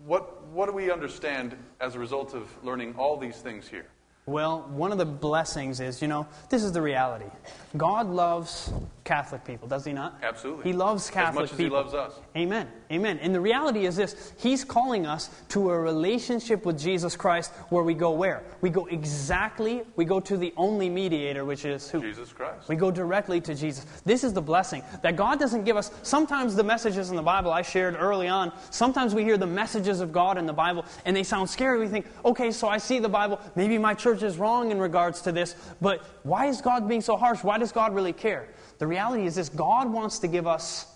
what, 0.06 0.46
what 0.48 0.66
do 0.66 0.72
we 0.72 0.90
understand 0.90 1.56
as 1.80 1.96
a 1.96 1.98
result 1.98 2.34
of 2.34 2.48
learning 2.62 2.94
all 2.96 3.16
these 3.16 3.36
things 3.36 3.66
here? 3.68 3.86
Well, 4.26 4.68
one 4.68 4.92
of 4.92 4.98
the 4.98 5.06
blessings 5.06 5.80
is, 5.80 6.02
you 6.02 6.08
know, 6.08 6.26
this 6.50 6.62
is 6.62 6.72
the 6.72 6.82
reality. 6.82 7.30
God 7.76 8.08
loves 8.08 8.70
Catholic 9.08 9.42
people, 9.42 9.66
does 9.66 9.86
he 9.86 9.94
not? 9.94 10.18
Absolutely. 10.22 10.64
He 10.64 10.74
loves 10.74 11.08
Catholic 11.08 11.44
as 11.44 11.50
much 11.50 11.52
as 11.52 11.56
people. 11.56 11.78
He 11.78 11.82
loves 11.82 11.94
us. 11.94 12.20
Amen. 12.36 12.68
Amen. 12.92 13.18
And 13.22 13.34
the 13.34 13.40
reality 13.40 13.86
is 13.86 13.96
this 13.96 14.34
He's 14.36 14.64
calling 14.64 15.06
us 15.06 15.30
to 15.48 15.70
a 15.70 15.80
relationship 15.80 16.66
with 16.66 16.78
Jesus 16.78 17.16
Christ 17.16 17.52
where 17.70 17.82
we 17.82 17.94
go 17.94 18.10
where? 18.10 18.42
We 18.60 18.68
go 18.68 18.84
exactly, 18.84 19.80
we 19.96 20.04
go 20.04 20.20
to 20.20 20.36
the 20.36 20.52
only 20.58 20.90
mediator, 20.90 21.46
which 21.46 21.64
is 21.64 21.88
who? 21.88 22.02
Jesus 22.02 22.34
Christ. 22.34 22.68
We 22.68 22.76
go 22.76 22.90
directly 22.90 23.40
to 23.40 23.54
Jesus. 23.54 23.86
This 24.04 24.24
is 24.24 24.34
the 24.34 24.42
blessing 24.42 24.82
that 25.00 25.16
God 25.16 25.38
doesn't 25.38 25.64
give 25.64 25.78
us. 25.78 25.90
Sometimes 26.02 26.54
the 26.54 26.64
messages 26.64 27.08
in 27.08 27.16
the 27.16 27.22
Bible 27.22 27.50
I 27.50 27.62
shared 27.62 27.96
early 27.98 28.28
on, 28.28 28.52
sometimes 28.68 29.14
we 29.14 29.22
hear 29.22 29.38
the 29.38 29.46
messages 29.46 30.02
of 30.02 30.12
God 30.12 30.36
in 30.36 30.44
the 30.44 30.52
Bible 30.52 30.84
and 31.06 31.16
they 31.16 31.22
sound 31.22 31.48
scary. 31.48 31.78
We 31.78 31.88
think, 31.88 32.04
okay, 32.26 32.50
so 32.50 32.68
I 32.68 32.76
see 32.76 32.98
the 32.98 33.08
Bible. 33.08 33.40
Maybe 33.56 33.78
my 33.78 33.94
church 33.94 34.22
is 34.22 34.36
wrong 34.36 34.70
in 34.70 34.78
regards 34.78 35.22
to 35.22 35.32
this, 35.32 35.56
but 35.80 36.04
why 36.24 36.44
is 36.44 36.60
God 36.60 36.86
being 36.86 37.00
so 37.00 37.16
harsh? 37.16 37.42
Why 37.42 37.56
does 37.56 37.72
God 37.72 37.94
really 37.94 38.12
care? 38.12 38.48
The 38.78 38.86
reality 38.86 39.26
is 39.26 39.34
this 39.34 39.48
God 39.48 39.90
wants 39.90 40.18
to 40.20 40.28
give 40.28 40.46
us 40.46 40.86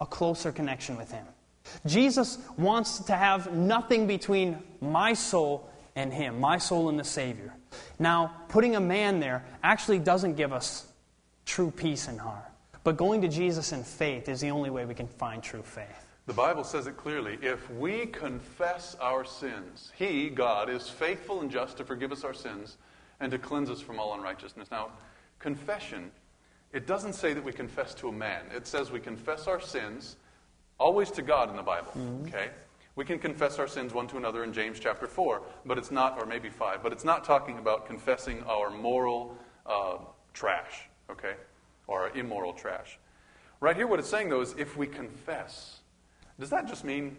a 0.00 0.06
closer 0.06 0.52
connection 0.52 0.96
with 0.96 1.10
Him. 1.10 1.26
Jesus 1.84 2.38
wants 2.56 3.00
to 3.00 3.16
have 3.16 3.52
nothing 3.52 4.06
between 4.06 4.58
my 4.80 5.12
soul 5.12 5.68
and 5.96 6.12
Him, 6.12 6.40
my 6.40 6.58
soul 6.58 6.88
and 6.88 6.98
the 6.98 7.04
Savior. 7.04 7.52
Now, 7.98 8.32
putting 8.48 8.76
a 8.76 8.80
man 8.80 9.20
there 9.20 9.44
actually 9.62 9.98
doesn't 9.98 10.34
give 10.34 10.52
us 10.52 10.86
true 11.44 11.70
peace 11.70 12.08
in 12.08 12.18
heart. 12.18 12.44
But 12.84 12.96
going 12.96 13.20
to 13.22 13.28
Jesus 13.28 13.72
in 13.72 13.82
faith 13.82 14.28
is 14.28 14.40
the 14.40 14.50
only 14.50 14.70
way 14.70 14.84
we 14.84 14.94
can 14.94 15.08
find 15.08 15.42
true 15.42 15.62
faith. 15.62 16.06
The 16.26 16.32
Bible 16.32 16.64
says 16.64 16.86
it 16.86 16.96
clearly. 16.96 17.38
If 17.42 17.68
we 17.70 18.06
confess 18.06 18.96
our 19.00 19.24
sins, 19.24 19.92
He, 19.96 20.28
God, 20.28 20.68
is 20.68 20.88
faithful 20.88 21.40
and 21.40 21.50
just 21.50 21.76
to 21.78 21.84
forgive 21.84 22.12
us 22.12 22.24
our 22.24 22.34
sins 22.34 22.76
and 23.20 23.30
to 23.32 23.38
cleanse 23.38 23.70
us 23.70 23.80
from 23.80 23.98
all 23.98 24.14
unrighteousness. 24.14 24.70
Now, 24.70 24.90
confession, 25.38 26.10
it 26.72 26.86
doesn't 26.86 27.14
say 27.14 27.32
that 27.32 27.44
we 27.44 27.52
confess 27.52 27.94
to 27.94 28.08
a 28.08 28.12
man. 28.12 28.44
It 28.54 28.66
says 28.66 28.90
we 28.90 29.00
confess 29.00 29.46
our 29.46 29.60
sins 29.60 30.16
always 30.78 31.10
to 31.12 31.22
God 31.22 31.50
in 31.50 31.56
the 31.56 31.62
Bible. 31.62 31.92
Mm-hmm. 31.92 32.26
Okay? 32.26 32.50
We 32.96 33.04
can 33.04 33.18
confess 33.18 33.58
our 33.58 33.68
sins 33.68 33.92
one 33.92 34.06
to 34.08 34.16
another 34.16 34.42
in 34.42 34.54
James 34.54 34.80
chapter 34.80 35.06
4, 35.06 35.42
but 35.66 35.76
it's 35.76 35.90
not, 35.90 36.18
or 36.18 36.24
maybe 36.24 36.48
5, 36.48 36.82
but 36.82 36.92
it's 36.92 37.04
not 37.04 37.24
talking 37.24 37.58
about 37.58 37.86
confessing 37.86 38.42
our 38.44 38.70
moral 38.70 39.36
uh, 39.66 39.98
trash, 40.32 40.88
okay? 41.10 41.34
Or 41.88 42.04
our 42.04 42.16
immoral 42.16 42.54
trash. 42.54 42.98
Right 43.60 43.76
here, 43.76 43.86
what 43.86 43.98
it's 43.98 44.08
saying, 44.08 44.30
though, 44.30 44.40
is 44.40 44.54
if 44.56 44.78
we 44.78 44.86
confess, 44.86 45.80
does 46.40 46.48
that 46.48 46.66
just 46.68 46.84
mean, 46.84 47.18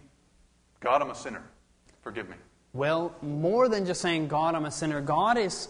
God, 0.80 1.04
I'm 1.04 1.12
a 1.12 1.16
sinner, 1.16 1.44
forgive 2.02 2.28
me? 2.28 2.38
Well, 2.74 3.16
more 3.22 3.70
than 3.70 3.86
just 3.86 4.02
saying, 4.02 4.30
God, 4.30 4.56
I'm 4.56 4.66
a 4.66 4.72
sinner, 4.72 5.00
God 5.00 5.38
is, 5.38 5.70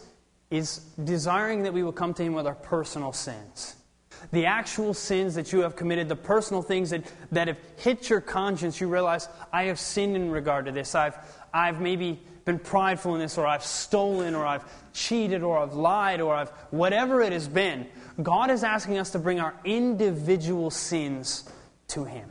is 0.50 0.80
desiring 1.04 1.64
that 1.64 1.74
we 1.74 1.84
will 1.84 1.92
come 1.92 2.14
to 2.16 2.24
Him 2.24 2.34
with 2.34 2.48
our 2.48 2.56
personal 2.56 3.14
sins. 3.14 3.76
The 4.32 4.46
actual 4.46 4.94
sins 4.94 5.36
that 5.36 5.54
you 5.54 5.60
have 5.62 5.76
committed, 5.76 6.10
the 6.10 6.16
personal 6.16 6.62
things 6.62 6.90
that, 6.90 7.04
that 7.32 7.48
have 7.48 7.58
hit 7.78 8.10
your 8.10 8.22
conscience, 8.22 8.82
you 8.82 8.88
realize, 8.88 9.28
I 9.54 9.66
have 9.66 9.80
sinned 9.80 10.16
in 10.16 10.32
regard 10.32 10.66
to 10.66 10.72
this. 10.72 10.96
I've, 10.96 11.18
I've 11.54 11.80
maybe 11.80 12.20
been 12.46 12.60
prideful 12.60 13.14
in 13.14 13.20
this, 13.20 13.38
or 13.38 13.46
I've 13.46 13.64
stolen, 13.64 14.34
or 14.34 14.46
I've 14.46 14.64
cheated, 14.94 15.44
or 15.44 15.60
I've 15.60 15.74
lied, 15.74 16.22
or 16.22 16.34
I've 16.34 16.50
whatever 16.72 17.22
it 17.22 17.34
has 17.34 17.48
been. 17.48 17.86
God 18.22 18.50
is 18.50 18.64
asking 18.64 18.98
us 18.98 19.12
to 19.12 19.20
bring 19.20 19.40
our 19.40 19.54
individual 19.64 20.72
sins 20.72 21.48
to 21.90 22.06
Him. 22.06 22.28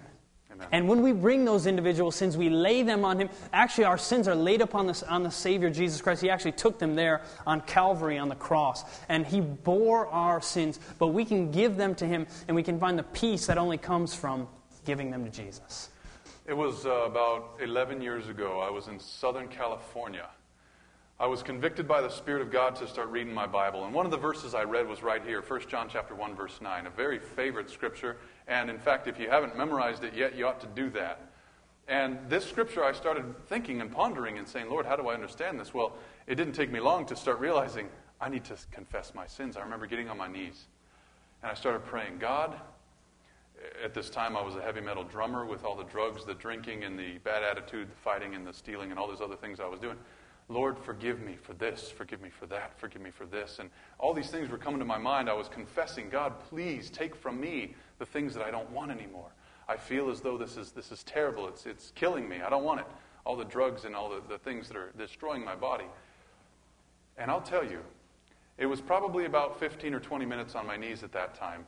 Amen. 0.56 0.68
And 0.72 0.88
when 0.88 1.02
we 1.02 1.12
bring 1.12 1.44
those 1.44 1.66
individual 1.66 2.10
sins, 2.10 2.36
we 2.36 2.48
lay 2.48 2.82
them 2.82 3.04
on 3.04 3.20
Him. 3.20 3.28
Actually, 3.52 3.84
our 3.84 3.98
sins 3.98 4.26
are 4.26 4.34
laid 4.34 4.60
upon 4.60 4.86
the, 4.86 5.06
on 5.08 5.22
the 5.22 5.30
Savior 5.30 5.70
Jesus 5.70 6.00
Christ. 6.00 6.22
He 6.22 6.30
actually 6.30 6.52
took 6.52 6.78
them 6.78 6.94
there 6.94 7.22
on 7.46 7.60
Calvary 7.62 8.18
on 8.18 8.28
the 8.28 8.34
cross. 8.34 8.84
And 9.08 9.26
He 9.26 9.40
bore 9.40 10.06
our 10.08 10.40
sins, 10.40 10.80
but 10.98 11.08
we 11.08 11.24
can 11.24 11.50
give 11.50 11.76
them 11.76 11.94
to 11.96 12.06
Him, 12.06 12.26
and 12.48 12.54
we 12.54 12.62
can 12.62 12.80
find 12.80 12.98
the 12.98 13.04
peace 13.04 13.46
that 13.46 13.58
only 13.58 13.78
comes 13.78 14.14
from 14.14 14.48
giving 14.84 15.10
them 15.10 15.24
to 15.24 15.30
Jesus. 15.30 15.90
It 16.46 16.56
was 16.56 16.86
uh, 16.86 16.90
about 16.90 17.58
11 17.60 18.00
years 18.00 18.28
ago. 18.28 18.60
I 18.60 18.70
was 18.70 18.88
in 18.88 19.00
Southern 19.00 19.48
California. 19.48 20.28
I 21.18 21.26
was 21.26 21.42
convicted 21.42 21.88
by 21.88 22.02
the 22.02 22.10
Spirit 22.10 22.42
of 22.42 22.52
God 22.52 22.76
to 22.76 22.86
start 22.86 23.08
reading 23.08 23.32
my 23.32 23.46
Bible. 23.46 23.84
And 23.86 23.94
one 23.94 24.04
of 24.04 24.12
the 24.12 24.18
verses 24.18 24.54
I 24.54 24.64
read 24.64 24.86
was 24.86 25.02
right 25.02 25.24
here, 25.24 25.40
1 25.40 25.62
John 25.66 25.88
chapter 25.90 26.14
1, 26.14 26.36
verse 26.36 26.60
9, 26.60 26.86
a 26.86 26.90
very 26.90 27.18
favorite 27.18 27.70
scripture. 27.70 28.18
And 28.48 28.70
in 28.70 28.78
fact, 28.78 29.08
if 29.08 29.18
you 29.18 29.28
haven't 29.28 29.56
memorized 29.56 30.04
it 30.04 30.14
yet, 30.14 30.36
you 30.36 30.46
ought 30.46 30.60
to 30.60 30.68
do 30.68 30.90
that. 30.90 31.20
And 31.88 32.18
this 32.28 32.44
scripture, 32.44 32.84
I 32.84 32.92
started 32.92 33.24
thinking 33.46 33.80
and 33.80 33.90
pondering 33.90 34.38
and 34.38 34.46
saying, 34.46 34.68
Lord, 34.68 34.86
how 34.86 34.96
do 34.96 35.08
I 35.08 35.14
understand 35.14 35.58
this? 35.60 35.72
Well, 35.72 35.92
it 36.26 36.34
didn't 36.34 36.54
take 36.54 36.70
me 36.70 36.80
long 36.80 37.06
to 37.06 37.16
start 37.16 37.38
realizing 37.38 37.88
I 38.20 38.28
need 38.28 38.44
to 38.44 38.56
confess 38.72 39.14
my 39.14 39.26
sins. 39.26 39.56
I 39.56 39.60
remember 39.60 39.86
getting 39.86 40.08
on 40.08 40.18
my 40.18 40.28
knees 40.28 40.66
and 41.42 41.50
I 41.50 41.54
started 41.54 41.84
praying, 41.84 42.18
God, 42.18 42.56
at 43.84 43.94
this 43.94 44.10
time 44.10 44.36
I 44.36 44.42
was 44.42 44.56
a 44.56 44.62
heavy 44.62 44.80
metal 44.80 45.04
drummer 45.04 45.44
with 45.44 45.64
all 45.64 45.76
the 45.76 45.84
drugs, 45.84 46.24
the 46.24 46.34
drinking, 46.34 46.84
and 46.84 46.98
the 46.98 47.18
bad 47.18 47.42
attitude, 47.42 47.88
the 47.90 47.96
fighting, 47.96 48.34
and 48.34 48.46
the 48.46 48.52
stealing, 48.52 48.90
and 48.90 48.98
all 48.98 49.06
those 49.06 49.20
other 49.20 49.36
things 49.36 49.60
I 49.60 49.66
was 49.66 49.80
doing. 49.80 49.96
Lord, 50.48 50.78
forgive 50.78 51.20
me 51.20 51.36
for 51.40 51.54
this, 51.54 51.90
forgive 51.90 52.22
me 52.22 52.30
for 52.30 52.46
that, 52.46 52.78
forgive 52.78 53.02
me 53.02 53.10
for 53.10 53.26
this. 53.26 53.58
And 53.58 53.68
all 53.98 54.14
these 54.14 54.30
things 54.30 54.48
were 54.48 54.58
coming 54.58 54.78
to 54.78 54.84
my 54.84 54.98
mind. 54.98 55.28
I 55.28 55.32
was 55.32 55.48
confessing, 55.48 56.08
God, 56.08 56.38
please 56.48 56.88
take 56.88 57.16
from 57.16 57.40
me 57.40 57.74
the 57.98 58.06
things 58.06 58.32
that 58.34 58.44
I 58.44 58.50
don't 58.50 58.70
want 58.70 58.92
anymore. 58.92 59.32
I 59.68 59.76
feel 59.76 60.08
as 60.08 60.20
though 60.20 60.38
this 60.38 60.56
is, 60.56 60.70
this 60.70 60.92
is 60.92 61.02
terrible. 61.02 61.48
It's, 61.48 61.66
it's 61.66 61.90
killing 61.96 62.28
me. 62.28 62.40
I 62.40 62.48
don't 62.48 62.62
want 62.62 62.80
it. 62.80 62.86
All 63.24 63.34
the 63.34 63.44
drugs 63.44 63.84
and 63.84 63.96
all 63.96 64.08
the, 64.08 64.22
the 64.28 64.38
things 64.38 64.68
that 64.68 64.76
are 64.76 64.92
destroying 64.96 65.44
my 65.44 65.56
body. 65.56 65.86
And 67.18 67.28
I'll 67.28 67.40
tell 67.40 67.64
you, 67.64 67.80
it 68.56 68.66
was 68.66 68.80
probably 68.80 69.24
about 69.24 69.58
15 69.58 69.94
or 69.94 70.00
20 70.00 70.24
minutes 70.24 70.54
on 70.54 70.64
my 70.64 70.76
knees 70.76 71.02
at 71.02 71.12
that 71.12 71.34
time. 71.34 71.66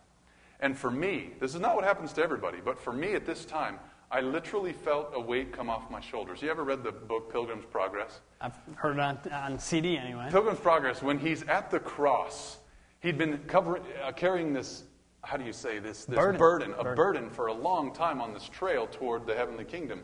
And 0.60 0.76
for 0.76 0.90
me, 0.90 1.30
this 1.40 1.54
is 1.54 1.60
not 1.60 1.74
what 1.74 1.84
happens 1.84 2.12
to 2.14 2.22
everybody, 2.22 2.58
but 2.64 2.78
for 2.78 2.92
me 2.92 3.14
at 3.14 3.26
this 3.26 3.44
time, 3.44 3.78
I 4.10 4.22
literally 4.22 4.72
felt 4.72 5.10
a 5.14 5.20
weight 5.20 5.52
come 5.52 5.68
off 5.68 5.90
my 5.90 6.00
shoulders. 6.00 6.40
You 6.40 6.50
ever 6.50 6.64
read 6.64 6.82
the 6.82 6.92
book 6.92 7.30
Pilgrim's 7.30 7.66
Progress? 7.66 8.20
I've 8.40 8.54
heard 8.74 8.96
it 8.96 9.00
on, 9.00 9.18
on 9.30 9.58
CD 9.58 9.98
anyway. 9.98 10.28
Pilgrim's 10.30 10.60
Progress, 10.60 11.02
when 11.02 11.18
he's 11.18 11.42
at 11.42 11.70
the 11.70 11.78
cross, 11.78 12.58
he'd 13.00 13.18
been 13.18 13.38
covering, 13.46 13.82
uh, 14.02 14.12
carrying 14.12 14.54
this, 14.54 14.84
how 15.24 15.36
do 15.36 15.44
you 15.44 15.52
say 15.52 15.78
this, 15.78 16.06
this 16.06 16.16
burden. 16.16 16.38
burden, 16.38 16.72
a 16.78 16.82
burden. 16.82 16.96
burden 16.96 17.30
for 17.30 17.48
a 17.48 17.52
long 17.52 17.92
time 17.92 18.22
on 18.22 18.32
this 18.32 18.48
trail 18.48 18.86
toward 18.86 19.26
the 19.26 19.34
heavenly 19.34 19.64
kingdom. 19.64 20.02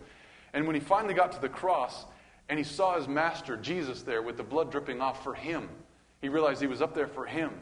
And 0.53 0.67
when 0.67 0.75
he 0.75 0.81
finally 0.81 1.15
got 1.15 1.33
to 1.33 1.41
the 1.41 1.49
cross 1.49 2.05
and 2.51 2.59
he 2.59 2.65
saw 2.65 2.99
his 2.99 3.09
master, 3.09 3.57
Jesus, 3.57 4.03
there 4.03 4.21
with 4.21 4.37
the 4.37 4.43
blood 4.43 4.71
dripping 4.71 5.01
off 5.01 5.25
for 5.25 5.35
him, 5.35 5.71
he 6.21 6.29
realized 6.29 6.61
he 6.61 6.67
was 6.67 6.83
up 6.83 6.95
there 6.95 7.09
for 7.09 7.25
him. 7.25 7.53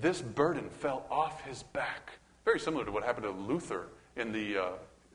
This 0.00 0.22
burden 0.22 0.70
fell 0.70 1.06
off 1.10 1.42
his 1.44 1.64
back. 1.64 2.12
Very 2.44 2.60
similar 2.60 2.84
to 2.84 2.92
what 2.92 3.02
happened 3.02 3.24
to 3.24 3.32
Luther 3.32 3.88
in 4.14 4.30
the. 4.30 4.58
Uh, 4.58 4.68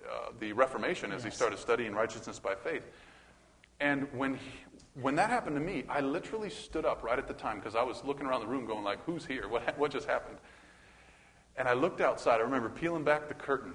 uh, 0.09 0.31
the 0.39 0.53
Reformation 0.53 1.11
as 1.11 1.23
yes. 1.23 1.33
he 1.33 1.35
started 1.35 1.59
studying 1.59 1.93
righteousness 1.93 2.39
by 2.39 2.55
faith. 2.55 2.83
And 3.79 4.07
when, 4.13 4.35
he, 4.35 4.49
when 5.01 5.15
that 5.15 5.29
happened 5.29 5.55
to 5.55 5.61
me, 5.61 5.83
I 5.89 6.01
literally 6.01 6.49
stood 6.49 6.85
up 6.85 7.03
right 7.03 7.17
at 7.17 7.27
the 7.27 7.33
time 7.33 7.59
because 7.59 7.75
I 7.75 7.83
was 7.83 8.03
looking 8.03 8.25
around 8.25 8.41
the 8.41 8.47
room 8.47 8.65
going 8.65 8.83
like, 8.83 9.03
who's 9.05 9.25
here? 9.25 9.47
What, 9.47 9.77
what 9.77 9.91
just 9.91 10.07
happened? 10.07 10.37
And 11.57 11.67
I 11.67 11.73
looked 11.73 12.01
outside. 12.01 12.39
I 12.39 12.43
remember 12.43 12.69
peeling 12.69 13.03
back 13.03 13.27
the 13.27 13.33
curtain. 13.33 13.73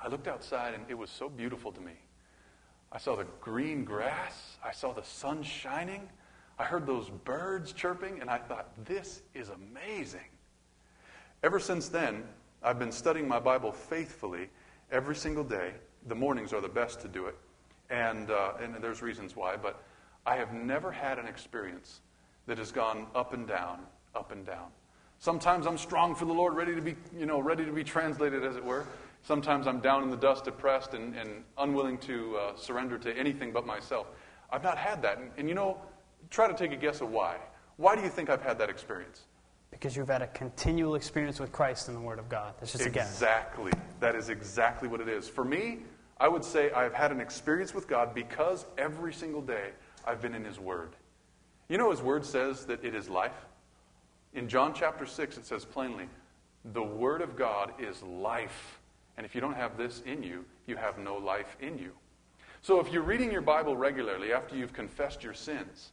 I 0.00 0.08
looked 0.08 0.28
outside 0.28 0.74
and 0.74 0.84
it 0.88 0.94
was 0.94 1.10
so 1.10 1.28
beautiful 1.28 1.72
to 1.72 1.80
me. 1.80 1.94
I 2.92 2.98
saw 2.98 3.16
the 3.16 3.26
green 3.40 3.84
grass. 3.84 4.56
I 4.64 4.72
saw 4.72 4.92
the 4.92 5.02
sun 5.02 5.42
shining. 5.42 6.08
I 6.58 6.64
heard 6.64 6.86
those 6.86 7.10
birds 7.10 7.72
chirping, 7.72 8.20
and 8.20 8.30
I 8.30 8.38
thought, 8.38 8.68
this 8.84 9.22
is 9.34 9.48
amazing. 9.48 10.28
Ever 11.42 11.58
since 11.58 11.88
then, 11.88 12.22
I've 12.62 12.78
been 12.78 12.92
studying 12.92 13.26
my 13.26 13.40
Bible 13.40 13.72
faithfully 13.72 14.48
every 14.94 15.16
single 15.16 15.44
day. 15.44 15.72
The 16.06 16.14
mornings 16.14 16.52
are 16.52 16.60
the 16.60 16.68
best 16.68 17.00
to 17.00 17.08
do 17.08 17.26
it, 17.26 17.36
and, 17.90 18.30
uh, 18.30 18.52
and 18.62 18.76
there's 18.80 19.02
reasons 19.02 19.34
why, 19.34 19.56
but 19.56 19.82
I 20.24 20.36
have 20.36 20.52
never 20.52 20.92
had 20.92 21.18
an 21.18 21.26
experience 21.26 22.00
that 22.46 22.58
has 22.58 22.70
gone 22.70 23.06
up 23.14 23.32
and 23.32 23.46
down, 23.46 23.80
up 24.14 24.30
and 24.30 24.46
down. 24.46 24.68
Sometimes 25.18 25.66
I'm 25.66 25.78
strong 25.78 26.14
for 26.14 26.26
the 26.26 26.32
Lord, 26.32 26.54
ready 26.54 26.74
to 26.74 26.80
be, 26.80 26.94
you 27.18 27.26
know, 27.26 27.40
ready 27.40 27.64
to 27.64 27.72
be 27.72 27.82
translated, 27.82 28.44
as 28.44 28.56
it 28.56 28.64
were. 28.64 28.86
Sometimes 29.22 29.66
I'm 29.66 29.80
down 29.80 30.02
in 30.02 30.10
the 30.10 30.16
dust, 30.16 30.44
depressed, 30.44 30.92
and, 30.92 31.16
and 31.16 31.44
unwilling 31.56 31.98
to 31.98 32.36
uh, 32.36 32.56
surrender 32.56 32.98
to 32.98 33.16
anything 33.16 33.50
but 33.50 33.66
myself. 33.66 34.06
I've 34.50 34.62
not 34.62 34.76
had 34.76 35.00
that. 35.02 35.18
And, 35.18 35.30
and 35.38 35.48
you 35.48 35.54
know, 35.54 35.78
try 36.28 36.46
to 36.46 36.54
take 36.54 36.72
a 36.72 36.76
guess 36.76 37.00
of 37.00 37.10
why. 37.10 37.36
Why 37.76 37.96
do 37.96 38.02
you 38.02 38.10
think 38.10 38.28
I've 38.28 38.42
had 38.42 38.58
that 38.58 38.68
experience? 38.68 39.22
Because 39.74 39.96
you've 39.96 40.08
had 40.08 40.22
a 40.22 40.28
continual 40.28 40.94
experience 40.94 41.40
with 41.40 41.52
Christ 41.52 41.88
in 41.88 41.94
the 41.94 42.00
Word 42.00 42.18
of 42.18 42.28
God. 42.28 42.54
That's 42.58 42.72
just 42.72 42.86
exactly. 42.86 43.72
That 44.00 44.14
is 44.14 44.28
exactly 44.28 44.88
what 44.88 45.00
it 45.00 45.08
is. 45.08 45.28
For 45.28 45.44
me, 45.44 45.80
I 46.18 46.28
would 46.28 46.44
say 46.44 46.70
I've 46.70 46.94
had 46.94 47.10
an 47.12 47.20
experience 47.20 47.74
with 47.74 47.88
God 47.88 48.14
because 48.14 48.66
every 48.78 49.12
single 49.12 49.42
day 49.42 49.70
I've 50.06 50.22
been 50.22 50.34
in 50.34 50.44
His 50.44 50.58
Word. 50.58 50.96
You 51.68 51.76
know, 51.76 51.90
His 51.90 52.00
Word 52.00 52.24
says 52.24 52.64
that 52.66 52.84
it 52.84 52.94
is 52.94 53.08
life. 53.08 53.46
In 54.32 54.48
John 54.48 54.72
chapter 54.74 55.06
6, 55.06 55.38
it 55.38 55.46
says 55.46 55.64
plainly, 55.64 56.08
the 56.72 56.82
Word 56.82 57.20
of 57.20 57.36
God 57.36 57.72
is 57.78 58.02
life. 58.02 58.80
And 59.16 59.26
if 59.26 59.34
you 59.34 59.40
don't 59.40 59.56
have 59.56 59.76
this 59.76 60.02
in 60.06 60.22
you, 60.22 60.44
you 60.66 60.76
have 60.76 60.98
no 60.98 61.16
life 61.16 61.56
in 61.60 61.78
you. 61.78 61.92
So 62.62 62.80
if 62.80 62.90
you're 62.90 63.02
reading 63.02 63.30
your 63.30 63.42
Bible 63.42 63.76
regularly 63.76 64.32
after 64.32 64.56
you've 64.56 64.72
confessed 64.72 65.22
your 65.22 65.34
sins, 65.34 65.90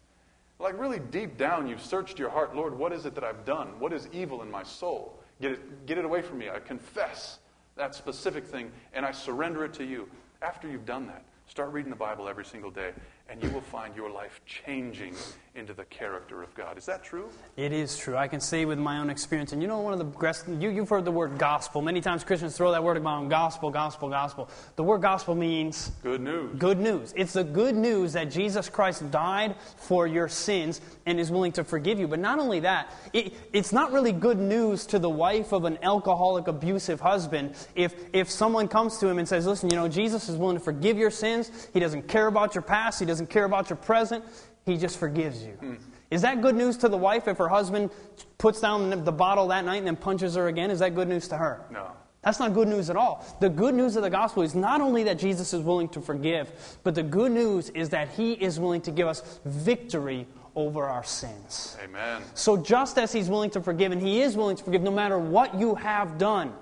like 0.62 0.80
really 0.80 1.00
deep 1.00 1.38
down, 1.38 1.68
you've 1.68 1.82
searched 1.82 2.20
your 2.20 2.30
heart. 2.30 2.56
Lord, 2.56 2.78
what 2.78 2.94
is 2.94 3.06
it 3.06 3.16
that 3.16 3.24
I've 3.24 3.46
done? 3.46 3.80
What 3.80 3.94
is 3.94 4.08
evil 4.12 4.42
in 4.42 4.52
my 4.52 4.64
soul? 4.64 5.20
Get 5.42 5.54
it, 5.54 5.86
get 5.86 5.98
it 5.98 6.06
away 6.06 6.22
from 6.22 6.38
me. 6.38 6.50
I 6.50 6.60
confess 6.60 7.40
that 7.76 7.96
specific 7.96 8.46
thing 8.46 8.72
and 8.94 9.06
I 9.06 9.12
surrender 9.12 9.66
it 9.66 9.74
to 9.74 9.84
you. 9.84 10.08
After 10.42 10.70
you've 10.70 10.86
done 10.86 11.08
that, 11.08 11.24
start 11.48 11.72
reading 11.72 11.90
the 11.90 11.96
Bible 11.96 12.28
every 12.28 12.46
single 12.46 12.72
day 12.72 12.92
and 13.32 13.42
you 13.42 13.50
will 13.52 13.62
find 13.62 13.96
your 13.96 14.12
life 14.12 14.42
changing 14.46 15.16
into 15.56 15.74
the 15.74 15.84
character 15.86 16.42
of 16.44 16.54
God. 16.56 16.78
Is 16.78 16.86
that 16.86 17.04
true? 17.04 17.30
It 17.58 17.74
is 17.74 17.98
true. 17.98 18.16
I 18.16 18.28
can 18.28 18.40
say 18.40 18.64
with 18.64 18.80
my 18.80 19.00
own 19.00 19.10
experience. 19.10 19.52
And 19.52 19.62
you 19.62 19.68
know, 19.68 19.80
one 19.80 19.94
of 19.94 20.00
the 20.00 20.58
you, 20.60 20.70
you've 20.70 20.88
heard 20.88 21.04
the 21.04 21.12
word 21.12 21.38
gospel. 21.38 21.82
Many 21.82 22.00
times 22.00 22.24
Christians 22.24 22.56
throw 22.56 22.72
that 22.72 22.82
word 22.82 22.98
around 22.98 23.28
gospel, 23.30 23.70
gospel, 23.70 24.10
gospel. 24.10 24.50
The 24.78 24.84
word 24.84 25.02
gospel 25.02 25.36
means 25.36 25.92
good 26.04 26.22
news. 26.22 26.58
Good 26.58 26.80
news. 26.80 27.14
It's 27.18 27.34
the 27.34 27.44
good 27.44 27.76
news 27.76 28.14
that 28.14 28.32
Jesus 28.32 28.70
Christ 28.70 29.10
died 29.12 29.56
for 29.76 30.08
your 30.08 30.30
sins 30.30 30.80
and 31.06 31.20
is 31.20 31.32
willing 31.32 31.52
to 31.54 31.66
forgive 31.66 32.00
you. 32.00 32.08
But 32.08 32.20
not 32.20 32.40
only 32.40 32.62
that, 32.62 32.94
it, 33.12 33.34
it's 33.52 33.74
not 33.74 33.92
really 33.92 34.14
good 34.14 34.40
news 34.40 34.86
to 34.88 35.00
the 35.00 35.10
wife 35.10 35.52
of 35.52 35.66
an 35.66 35.78
alcoholic, 35.84 36.48
abusive 36.48 37.02
husband 37.02 37.56
if, 37.76 37.94
if 38.14 38.30
someone 38.30 38.70
comes 38.70 39.00
to 39.00 39.08
him 39.08 39.20
and 39.20 39.28
says, 39.28 39.46
Listen, 39.46 39.70
you 39.70 39.76
know, 39.76 39.90
Jesus 39.90 40.30
is 40.30 40.38
willing 40.38 40.58
to 40.58 40.64
forgive 40.64 40.98
your 40.98 41.12
sins. 41.12 41.70
He 41.74 41.82
doesn't 41.82 42.08
care 42.08 42.28
about 42.28 42.56
your 42.56 42.62
past. 42.62 43.00
He 43.00 43.06
doesn't 43.06 43.21
care 43.30 43.46
about 43.46 43.70
your 43.70 43.78
present. 43.78 44.24
He 44.66 44.78
just 44.78 45.00
forgives 45.00 45.44
you. 45.44 45.54
Hmm. 45.54 45.76
Is 46.12 46.22
that 46.24 46.42
good 46.42 46.56
news 46.56 46.78
to 46.78 46.90
the 46.90 46.98
wife 46.98 47.28
if 47.28 47.38
her 47.38 47.48
husband 47.48 47.90
puts 48.38 48.60
down 48.60 48.90
the 49.04 49.12
bottle 49.12 49.48
that 49.48 49.64
night 49.64 49.78
and 49.78 49.88
then 49.88 49.96
punches 49.96 50.36
her 50.36 50.48
again? 50.48 50.70
Is 50.70 50.80
that 50.80 50.94
good 50.94 51.08
news 51.08 51.28
to 51.30 51.38
her? 51.38 51.66
No. 51.72 51.92
That's 52.22 52.40
not 52.40 52.54
good 52.54 52.68
news 52.68 52.90
at 52.90 52.96
all. 52.96 53.26
The 53.40 53.50
good 53.50 53.74
news 53.74 53.96
of 53.96 54.04
the 54.04 54.10
gospel 54.10 54.44
is 54.44 54.54
not 54.54 54.80
only 54.80 55.04
that 55.04 55.18
Jesus 55.18 55.54
is 55.54 55.62
willing 55.62 55.90
to 55.90 56.02
forgive, 56.02 56.52
but 56.84 56.94
the 56.94 57.02
good 57.02 57.32
news 57.32 57.70
is 57.70 57.90
that 57.90 58.10
he 58.10 58.34
is 58.34 58.60
willing 58.60 58.82
to 58.82 58.92
give 58.92 59.08
us 59.08 59.40
victory 59.46 60.28
over 60.54 60.84
our 60.84 61.04
sins. 61.04 61.78
Amen. 61.84 62.22
So, 62.36 62.58
just 62.58 62.98
as 62.98 63.12
he's 63.12 63.30
willing 63.30 63.50
to 63.52 63.62
forgive, 63.62 63.92
and 63.92 64.02
he 64.02 64.22
is 64.22 64.36
willing 64.36 64.58
to 64.58 64.64
forgive 64.64 64.82
no 64.82 64.92
matter 64.92 65.18
what 65.18 65.56
you 65.56 65.76
have 65.76 66.18
done, 66.18 66.54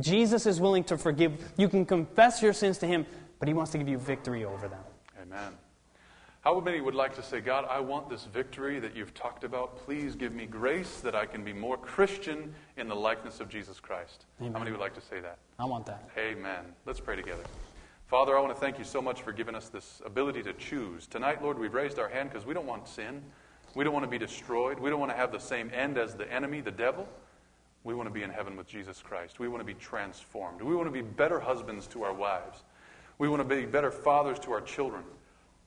Jesus 0.00 0.46
is 0.46 0.60
willing 0.60 0.84
to 0.84 0.96
forgive. 0.96 1.52
You 1.56 1.68
can 1.68 1.84
confess 1.84 2.42
your 2.42 2.52
sins 2.52 2.78
to 2.78 2.86
him, 2.86 3.06
but 3.38 3.48
he 3.48 3.54
wants 3.54 3.72
to 3.72 3.78
give 3.78 3.88
you 3.88 3.98
victory 3.98 4.44
over 4.44 4.68
them. 4.68 4.84
Amen. 5.20 5.52
How 6.42 6.58
many 6.58 6.80
would 6.80 6.96
like 6.96 7.14
to 7.14 7.22
say, 7.22 7.40
God, 7.40 7.66
I 7.70 7.78
want 7.78 8.10
this 8.10 8.24
victory 8.24 8.80
that 8.80 8.96
you've 8.96 9.14
talked 9.14 9.44
about. 9.44 9.76
Please 9.76 10.16
give 10.16 10.32
me 10.32 10.44
grace 10.44 10.98
that 10.98 11.14
I 11.14 11.24
can 11.24 11.44
be 11.44 11.52
more 11.52 11.76
Christian 11.76 12.52
in 12.76 12.88
the 12.88 12.96
likeness 12.96 13.38
of 13.38 13.48
Jesus 13.48 13.78
Christ? 13.78 14.26
Amen. 14.40 14.52
How 14.52 14.58
many 14.58 14.72
would 14.72 14.80
like 14.80 14.94
to 14.94 15.00
say 15.00 15.20
that? 15.20 15.38
I 15.60 15.66
want 15.66 15.86
that. 15.86 16.08
Amen. 16.18 16.64
Let's 16.84 16.98
pray 16.98 17.14
together. 17.14 17.44
Father, 18.08 18.36
I 18.36 18.40
want 18.40 18.52
to 18.52 18.60
thank 18.60 18.76
you 18.76 18.84
so 18.84 19.00
much 19.00 19.22
for 19.22 19.32
giving 19.32 19.54
us 19.54 19.68
this 19.68 20.02
ability 20.04 20.42
to 20.42 20.52
choose. 20.54 21.06
Tonight, 21.06 21.44
Lord, 21.44 21.60
we've 21.60 21.74
raised 21.74 22.00
our 22.00 22.08
hand 22.08 22.30
because 22.30 22.44
we 22.44 22.54
don't 22.54 22.66
want 22.66 22.88
sin. 22.88 23.22
We 23.76 23.84
don't 23.84 23.92
want 23.92 24.04
to 24.04 24.10
be 24.10 24.18
destroyed. 24.18 24.80
We 24.80 24.90
don't 24.90 24.98
want 24.98 25.12
to 25.12 25.16
have 25.16 25.30
the 25.30 25.38
same 25.38 25.70
end 25.72 25.96
as 25.96 26.16
the 26.16 26.30
enemy, 26.30 26.60
the 26.60 26.72
devil. 26.72 27.08
We 27.84 27.94
want 27.94 28.08
to 28.08 28.12
be 28.12 28.24
in 28.24 28.30
heaven 28.30 28.56
with 28.56 28.66
Jesus 28.66 29.00
Christ. 29.00 29.38
We 29.38 29.46
want 29.46 29.60
to 29.60 29.64
be 29.64 29.74
transformed. 29.74 30.60
We 30.60 30.74
want 30.74 30.88
to 30.88 30.92
be 30.92 31.02
better 31.02 31.38
husbands 31.38 31.86
to 31.88 32.02
our 32.02 32.12
wives. 32.12 32.64
We 33.18 33.28
want 33.28 33.48
to 33.48 33.56
be 33.56 33.64
better 33.64 33.92
fathers 33.92 34.40
to 34.40 34.50
our 34.50 34.60
children. 34.60 35.04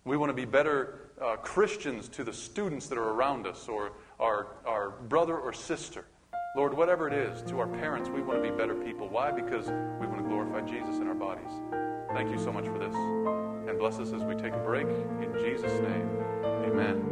We 0.05 0.17
want 0.17 0.29
to 0.29 0.35
be 0.35 0.45
better 0.45 0.99
uh, 1.19 1.37
Christians 1.37 2.07
to 2.09 2.23
the 2.23 2.31
students 2.31 2.85
that 2.89 2.97
are 2.99 3.09
around 3.09 3.47
us 3.47 3.67
or 3.67 3.93
our, 4.19 4.57
our 4.63 4.91
brother 4.91 5.35
or 5.35 5.51
sister. 5.51 6.05
Lord, 6.55 6.77
whatever 6.77 7.07
it 7.07 7.13
is, 7.13 7.41
to 7.49 7.59
our 7.59 7.67
parents, 7.67 8.07
we 8.07 8.21
want 8.21 8.43
to 8.43 8.49
be 8.49 8.55
better 8.55 8.75
people. 8.75 9.09
Why? 9.09 9.31
Because 9.31 9.65
we 9.65 10.05
want 10.05 10.19
to 10.19 10.23
glorify 10.23 10.61
Jesus 10.61 10.97
in 10.97 11.07
our 11.07 11.15
bodies. 11.15 11.49
Thank 12.13 12.29
you 12.29 12.37
so 12.37 12.51
much 12.51 12.65
for 12.65 12.77
this. 12.77 12.93
And 13.67 13.79
bless 13.79 13.97
us 13.97 14.13
as 14.13 14.23
we 14.23 14.35
take 14.35 14.53
a 14.53 14.59
break. 14.59 14.85
In 14.85 15.33
Jesus' 15.39 15.81
name, 15.81 16.07
amen. 16.69 17.03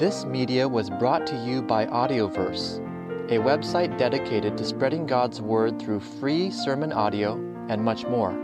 This 0.00 0.24
media 0.24 0.66
was 0.66 0.90
brought 0.90 1.28
to 1.28 1.36
you 1.36 1.62
by 1.62 1.86
Audioverse, 1.86 2.80
a 3.30 3.38
website 3.38 3.96
dedicated 3.98 4.58
to 4.58 4.64
spreading 4.64 5.06
God's 5.06 5.40
Word 5.40 5.80
through 5.80 6.00
free 6.00 6.50
sermon 6.50 6.92
audio 6.92 7.34
and 7.68 7.84
much 7.84 8.04
more. 8.04 8.43